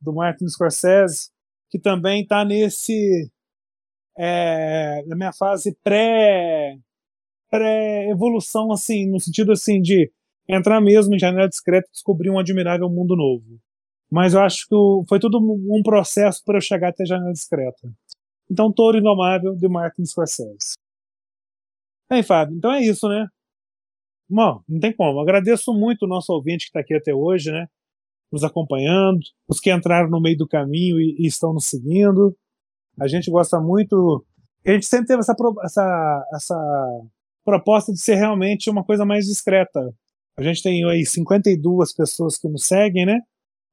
do 0.00 0.14
Martin 0.14 0.46
Scorsese, 0.48 1.30
que 1.70 1.78
também 1.78 2.22
está 2.22 2.44
nesse. 2.44 3.30
É, 4.16 5.04
na 5.06 5.14
minha 5.14 5.32
fase 5.32 5.76
pré 5.82 6.76
pré-evolução, 7.50 8.72
assim, 8.72 9.10
no 9.10 9.20
sentido 9.20 9.52
assim 9.52 9.80
de 9.80 10.10
entrar 10.48 10.80
mesmo 10.80 11.14
em 11.14 11.18
janela 11.18 11.48
discreta 11.48 11.88
e 11.88 11.92
descobrir 11.92 12.30
um 12.30 12.38
admirável 12.38 12.88
mundo 12.88 13.14
novo. 13.14 13.60
Mas 14.10 14.32
eu 14.32 14.40
acho 14.40 14.66
que 14.66 14.74
foi 15.08 15.18
tudo 15.18 15.38
um 15.38 15.82
processo 15.82 16.42
para 16.44 16.56
eu 16.56 16.62
chegar 16.62 16.88
até 16.88 17.04
janela 17.04 17.32
discreta. 17.32 17.92
Então, 18.50 18.72
Toro 18.72 18.96
Indomável, 18.96 19.54
de 19.54 19.68
Martin 19.68 20.04
Scorsese. 20.06 20.74
Bem, 22.08 22.22
Fábio, 22.22 22.56
então 22.56 22.72
é 22.72 22.82
isso, 22.82 23.06
né? 23.06 23.26
Bom, 24.28 24.62
não 24.66 24.80
tem 24.80 24.94
como. 24.94 25.20
Agradeço 25.20 25.74
muito 25.74 26.04
o 26.04 26.08
nosso 26.08 26.32
ouvinte 26.32 26.64
que 26.64 26.70
está 26.70 26.80
aqui 26.80 26.94
até 26.94 27.14
hoje, 27.14 27.52
né? 27.52 27.66
Nos 28.32 28.44
acompanhando, 28.44 29.20
os 29.46 29.60
que 29.60 29.70
entraram 29.70 30.08
no 30.08 30.20
meio 30.20 30.36
do 30.36 30.48
caminho 30.48 30.98
e, 30.98 31.16
e 31.18 31.26
estão 31.26 31.52
nos 31.52 31.66
seguindo. 31.66 32.34
A 32.98 33.06
gente 33.06 33.30
gosta 33.30 33.60
muito. 33.60 34.24
A 34.66 34.72
gente 34.72 34.86
sempre 34.86 35.06
teve 35.06 35.20
essa, 35.20 35.34
essa, 35.62 36.26
essa 36.34 37.02
proposta 37.48 37.90
de 37.90 37.98
ser 37.98 38.16
realmente 38.16 38.68
uma 38.68 38.84
coisa 38.84 39.06
mais 39.06 39.24
discreta. 39.24 39.80
A 40.36 40.42
gente 40.42 40.62
tem 40.62 40.84
aí 40.84 41.06
52 41.06 41.94
pessoas 41.94 42.36
que 42.36 42.46
nos 42.46 42.66
seguem, 42.66 43.06
né? 43.06 43.20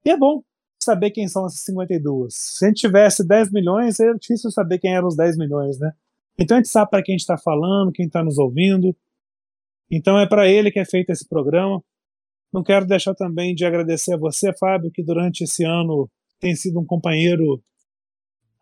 E 0.05 0.11
é 0.11 0.17
bom 0.17 0.41
saber 0.81 1.11
quem 1.11 1.27
são 1.27 1.45
essas 1.45 1.59
52. 1.65 2.33
Se 2.33 2.63
a 2.63 2.69
gente 2.69 2.79
tivesse 2.79 3.27
10 3.27 3.51
milhões, 3.51 3.99
é 3.99 4.13
difícil 4.13 4.49
saber 4.49 4.79
quem 4.79 4.95
eram 4.95 5.09
os 5.09 5.17
10 5.17 5.37
milhões, 5.37 5.77
né? 5.77 5.91
Então 6.39 6.55
a 6.55 6.61
gente 6.61 6.69
sabe 6.69 6.89
para 6.89 7.03
quem 7.03 7.15
a 7.15 7.17
gente 7.17 7.23
está 7.23 7.37
falando, 7.37 7.91
quem 7.91 8.05
está 8.05 8.23
nos 8.23 8.37
ouvindo. 8.37 8.95
Então 9.91 10.17
é 10.17 10.25
para 10.25 10.47
ele 10.47 10.71
que 10.71 10.79
é 10.79 10.85
feito 10.85 11.09
esse 11.09 11.27
programa. 11.27 11.83
Não 12.53 12.63
quero 12.63 12.87
deixar 12.87 13.13
também 13.13 13.53
de 13.53 13.65
agradecer 13.65 14.13
a 14.13 14.17
você, 14.17 14.53
Fábio, 14.57 14.89
que 14.89 15.03
durante 15.03 15.43
esse 15.43 15.65
ano 15.65 16.09
tem 16.39 16.55
sido 16.55 16.79
um 16.79 16.85
companheiro 16.85 17.61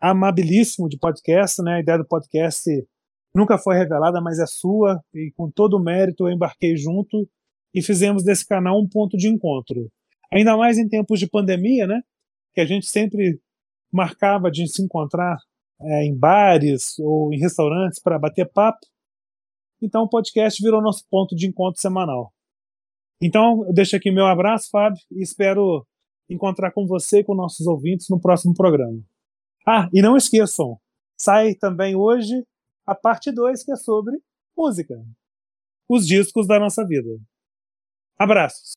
amabilíssimo 0.01 0.89
de 0.89 0.97
podcast, 0.97 1.61
né? 1.61 1.75
A 1.75 1.79
ideia 1.81 1.99
do 1.99 2.07
podcast 2.07 2.67
nunca 3.33 3.57
foi 3.57 3.75
revelada, 3.75 4.21
mas 4.21 4.39
é 4.39 4.45
sua, 4.45 4.99
e 5.13 5.31
com 5.35 5.49
todo 5.49 5.75
o 5.75 5.83
mérito 5.83 6.27
eu 6.27 6.31
embarquei 6.31 6.75
junto 6.77 7.27
e 7.73 7.81
fizemos 7.81 8.23
desse 8.23 8.45
canal 8.45 8.79
um 8.79 8.87
ponto 8.87 9.17
de 9.17 9.27
encontro. 9.27 9.89
Ainda 10.31 10.55
mais 10.55 10.77
em 10.77 10.87
tempos 10.87 11.19
de 11.19 11.27
pandemia, 11.27 11.87
né? 11.87 12.01
Que 12.53 12.61
a 12.61 12.65
gente 12.65 12.85
sempre 12.85 13.39
marcava 13.91 14.49
de 14.51 14.67
se 14.67 14.83
encontrar 14.83 15.37
é, 15.81 16.05
em 16.05 16.17
bares 16.17 16.97
ou 16.99 17.33
em 17.33 17.39
restaurantes 17.39 18.01
para 18.01 18.19
bater 18.19 18.49
papo. 18.51 18.85
Então 19.81 20.03
o 20.03 20.09
podcast 20.09 20.61
virou 20.61 20.81
nosso 20.81 21.03
ponto 21.09 21.35
de 21.35 21.47
encontro 21.47 21.81
semanal. 21.81 22.31
Então 23.21 23.65
eu 23.65 23.73
deixo 23.73 23.95
aqui 23.95 24.11
meu 24.11 24.25
abraço, 24.25 24.69
Fábio, 24.71 24.99
e 25.11 25.21
espero 25.21 25.85
encontrar 26.29 26.71
com 26.71 26.85
você 26.85 27.19
e 27.19 27.23
com 27.23 27.35
nossos 27.35 27.67
ouvintes 27.67 28.07
no 28.09 28.19
próximo 28.19 28.53
programa. 28.53 28.99
Ah, 29.67 29.87
e 29.93 30.01
não 30.01 30.17
esqueçam, 30.17 30.77
sai 31.17 31.53
também 31.55 31.95
hoje 31.95 32.43
a 32.85 32.95
parte 32.95 33.31
2, 33.31 33.63
que 33.63 33.71
é 33.71 33.75
sobre 33.75 34.17
música. 34.57 34.95
Os 35.89 36.05
discos 36.05 36.47
da 36.47 36.59
nossa 36.59 36.85
vida. 36.85 37.09
Abraços. 38.17 38.73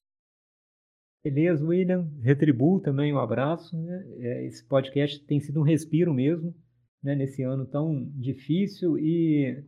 Beleza, 1.24 1.64
William. 1.64 2.09
Retribuo 2.22 2.80
também 2.80 3.12
um 3.12 3.18
abraço. 3.18 3.76
Né? 3.76 4.04
É, 4.18 4.46
esse 4.46 4.64
podcast 4.66 5.24
tem 5.26 5.40
sido 5.40 5.61
um 5.61 5.64
respiro 5.64 6.14
mesmo, 6.14 6.54
né? 7.02 7.14
nesse 7.14 7.42
ano 7.42 7.66
tão 7.66 8.09
difícil 8.14 8.98
e 8.98 9.64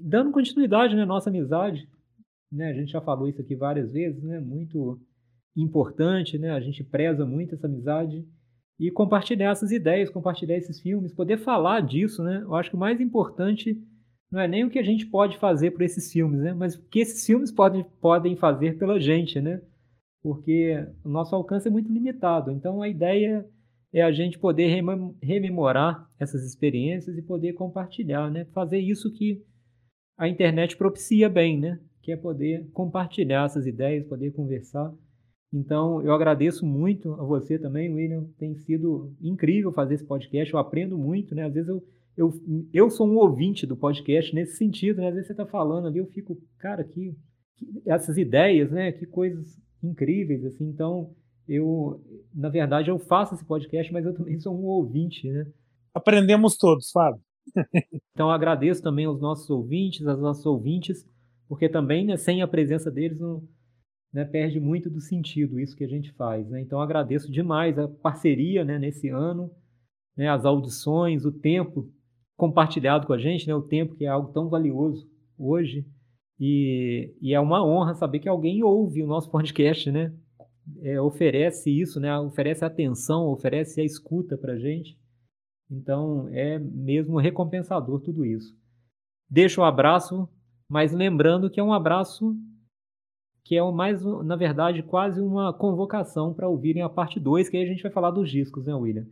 dando 0.00 0.32
continuidade 0.32 0.94
na 0.94 1.02
né? 1.02 1.06
nossa 1.06 1.30
amizade. 1.30 1.88
Né? 2.52 2.70
A 2.70 2.74
gente 2.74 2.92
já 2.92 3.00
falou 3.00 3.28
isso 3.28 3.40
aqui 3.40 3.54
várias 3.56 3.92
vezes, 3.92 4.22
né? 4.22 4.40
muito 4.40 5.00
importante, 5.56 6.38
né? 6.38 6.50
a 6.50 6.60
gente 6.60 6.84
preza 6.84 7.24
muito 7.24 7.54
essa 7.54 7.66
amizade 7.66 8.26
e 8.78 8.90
compartilhar 8.90 9.50
essas 9.50 9.72
ideias, 9.72 10.10
compartilhar 10.10 10.56
esses 10.56 10.80
filmes, 10.80 11.12
poder 11.12 11.38
falar 11.38 11.80
disso. 11.80 12.22
Né? 12.22 12.40
Eu 12.42 12.54
acho 12.54 12.70
que 12.70 12.76
o 12.76 12.78
mais 12.78 13.00
importante 13.00 13.80
não 14.30 14.40
é 14.40 14.46
nem 14.46 14.64
o 14.64 14.70
que 14.70 14.78
a 14.78 14.84
gente 14.84 15.06
pode 15.06 15.38
fazer 15.38 15.70
por 15.72 15.82
esses 15.82 16.12
filmes, 16.12 16.40
né? 16.40 16.52
mas 16.52 16.74
o 16.74 16.88
que 16.88 17.00
esses 17.00 17.24
filmes 17.24 17.50
podem, 17.50 17.84
podem 18.00 18.36
fazer 18.36 18.78
pela 18.78 19.00
gente, 19.00 19.40
né? 19.40 19.60
porque 20.22 20.86
o 21.04 21.08
nosso 21.08 21.34
alcance 21.34 21.68
é 21.68 21.70
muito 21.70 21.92
limitado. 21.92 22.50
Então 22.50 22.82
a 22.82 22.88
ideia 22.88 23.48
é 23.92 24.02
a 24.02 24.12
gente 24.12 24.38
poder 24.38 24.68
rememorar 25.22 26.08
essas 26.18 26.44
experiências 26.44 27.16
e 27.16 27.22
poder 27.22 27.54
compartilhar, 27.54 28.30
né? 28.30 28.44
Fazer 28.52 28.78
isso 28.78 29.12
que 29.12 29.42
a 30.16 30.28
internet 30.28 30.76
propicia 30.76 31.28
bem, 31.28 31.58
né? 31.58 31.80
Que 32.02 32.12
é 32.12 32.16
poder 32.16 32.68
compartilhar 32.72 33.46
essas 33.46 33.66
ideias, 33.66 34.06
poder 34.06 34.32
conversar. 34.32 34.92
Então, 35.52 36.02
eu 36.02 36.12
agradeço 36.12 36.66
muito 36.66 37.12
a 37.14 37.24
você 37.24 37.58
também, 37.58 37.92
William. 37.92 38.24
Tem 38.38 38.54
sido 38.54 39.14
incrível 39.20 39.72
fazer 39.72 39.94
esse 39.94 40.04
podcast. 40.04 40.52
Eu 40.52 40.60
aprendo 40.60 40.98
muito, 40.98 41.34
né? 41.34 41.44
Às 41.44 41.54
vezes 41.54 41.68
eu, 41.68 41.82
eu, 42.16 42.32
eu 42.72 42.90
sou 42.90 43.08
um 43.08 43.16
ouvinte 43.16 43.66
do 43.66 43.76
podcast 43.76 44.34
nesse 44.34 44.56
sentido, 44.56 45.00
né? 45.00 45.08
Às 45.08 45.14
vezes 45.14 45.26
você 45.28 45.32
está 45.32 45.46
falando 45.46 45.88
ali, 45.88 45.98
eu 45.98 46.06
fico, 46.06 46.38
cara, 46.58 46.84
que, 46.84 47.16
que 47.56 47.82
essas 47.86 48.18
ideias, 48.18 48.70
né? 48.70 48.92
Que 48.92 49.06
coisas 49.06 49.58
incríveis, 49.82 50.44
assim. 50.44 50.68
Então, 50.68 51.14
eu, 51.48 52.02
na 52.34 52.50
verdade, 52.50 52.90
eu 52.90 52.98
faço 52.98 53.34
esse 53.34 53.44
podcast, 53.44 53.90
mas 53.90 54.04
eu 54.04 54.14
também 54.14 54.38
sou 54.38 54.54
um 54.54 54.66
ouvinte, 54.66 55.30
né? 55.30 55.46
Aprendemos 55.94 56.58
todos, 56.58 56.90
Fábio. 56.90 57.22
então, 58.12 58.30
agradeço 58.30 58.82
também 58.82 59.06
aos 59.06 59.18
nossos 59.18 59.48
ouvintes, 59.48 60.06
às 60.06 60.20
nossas 60.20 60.44
ouvintes, 60.44 61.08
porque 61.48 61.70
também, 61.70 62.04
né, 62.04 62.18
sem 62.18 62.42
a 62.42 62.46
presença 62.46 62.90
deles, 62.90 63.18
não 63.18 63.42
né, 64.12 64.24
perde 64.24 64.58
muito 64.58 64.88
do 64.88 65.00
sentido 65.00 65.60
isso 65.60 65.76
que 65.76 65.84
a 65.84 65.88
gente 65.88 66.12
faz. 66.12 66.48
Né? 66.48 66.60
Então, 66.60 66.80
agradeço 66.80 67.30
demais 67.30 67.78
a 67.78 67.88
parceria 67.88 68.64
né, 68.64 68.78
nesse 68.78 69.08
ano, 69.08 69.50
né, 70.16 70.28
as 70.28 70.44
audições, 70.44 71.24
o 71.24 71.32
tempo 71.32 71.92
compartilhado 72.36 73.06
com 73.06 73.12
a 73.12 73.18
gente, 73.18 73.46
né, 73.46 73.54
o 73.54 73.62
tempo 73.62 73.94
que 73.96 74.04
é 74.04 74.08
algo 74.08 74.32
tão 74.32 74.48
valioso 74.48 75.08
hoje. 75.38 75.86
E, 76.40 77.14
e, 77.20 77.34
é 77.34 77.40
uma 77.40 77.64
honra 77.66 77.94
saber 77.94 78.20
que 78.20 78.28
alguém 78.28 78.62
ouve 78.62 79.02
o 79.02 79.06
nosso 79.06 79.28
podcast, 79.28 79.90
né? 79.90 80.14
É, 80.82 81.00
oferece 81.00 81.68
isso? 81.68 82.00
Oferece 82.24 82.64
atenção, 82.64 83.26
oferece 83.26 83.80
a 83.80 83.84
escuta 83.84 84.38
para 84.38 84.56
gente. 84.56 84.96
Então 85.70 86.28
é 86.28 86.58
mesmo 86.58 87.18
recompensador 87.18 88.00
tudo 88.00 88.24
isso. 88.24 88.56
Deixo 89.28 89.60
o 89.60 89.64
um 89.64 89.66
abraço, 89.66 90.28
mas 90.70 90.92
lembrando 90.92 91.50
que 91.50 91.58
é 91.58 91.62
um 91.62 91.72
abraço 91.72 92.36
que 93.48 93.56
é 93.56 93.72
mais, 93.72 94.04
na 94.04 94.36
verdade, 94.36 94.82
quase 94.82 95.22
uma 95.22 95.54
convocação 95.54 96.34
para 96.34 96.46
ouvirem 96.46 96.82
a 96.82 96.88
parte 96.88 97.18
2, 97.18 97.48
que 97.48 97.56
aí 97.56 97.62
a 97.62 97.66
gente 97.66 97.82
vai 97.82 97.90
falar 97.90 98.10
dos 98.10 98.30
discos, 98.30 98.66
né, 98.66 98.74
William? 98.74 99.06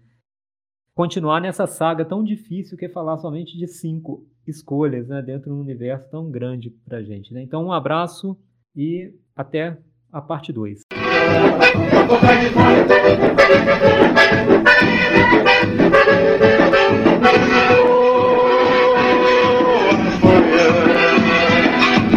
Continuar 0.94 1.40
nessa 1.40 1.66
saga 1.66 2.04
tão 2.04 2.22
difícil 2.22 2.76
que 2.76 2.84
é 2.84 2.88
falar 2.90 3.16
somente 3.16 3.56
de 3.56 3.66
cinco 3.66 4.26
escolhas 4.46 5.08
né, 5.08 5.22
dentro 5.22 5.50
de 5.50 5.56
um 5.56 5.60
universo 5.60 6.10
tão 6.10 6.30
grande 6.30 6.68
para 6.84 6.98
a 6.98 7.02
gente. 7.02 7.32
Né? 7.32 7.42
Então, 7.42 7.64
um 7.64 7.72
abraço 7.72 8.36
e 8.76 9.10
até 9.34 9.78
a 10.12 10.20
parte 10.20 10.52
2. 10.52 10.82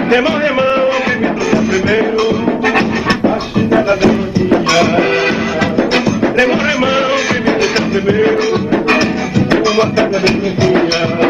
Remão, 0.10 0.69
primeiro 1.80 2.30
A 3.24 3.40
chinela 3.40 3.84
da 3.84 3.96
novinha. 3.96 4.60
Remão, 6.36 6.58
remão, 6.58 7.20
trouxe 7.58 7.82
primeiro 7.90 8.44
Uma 9.72 9.92
carga 9.92 10.20
de 10.20 10.34
novinha 10.34 11.29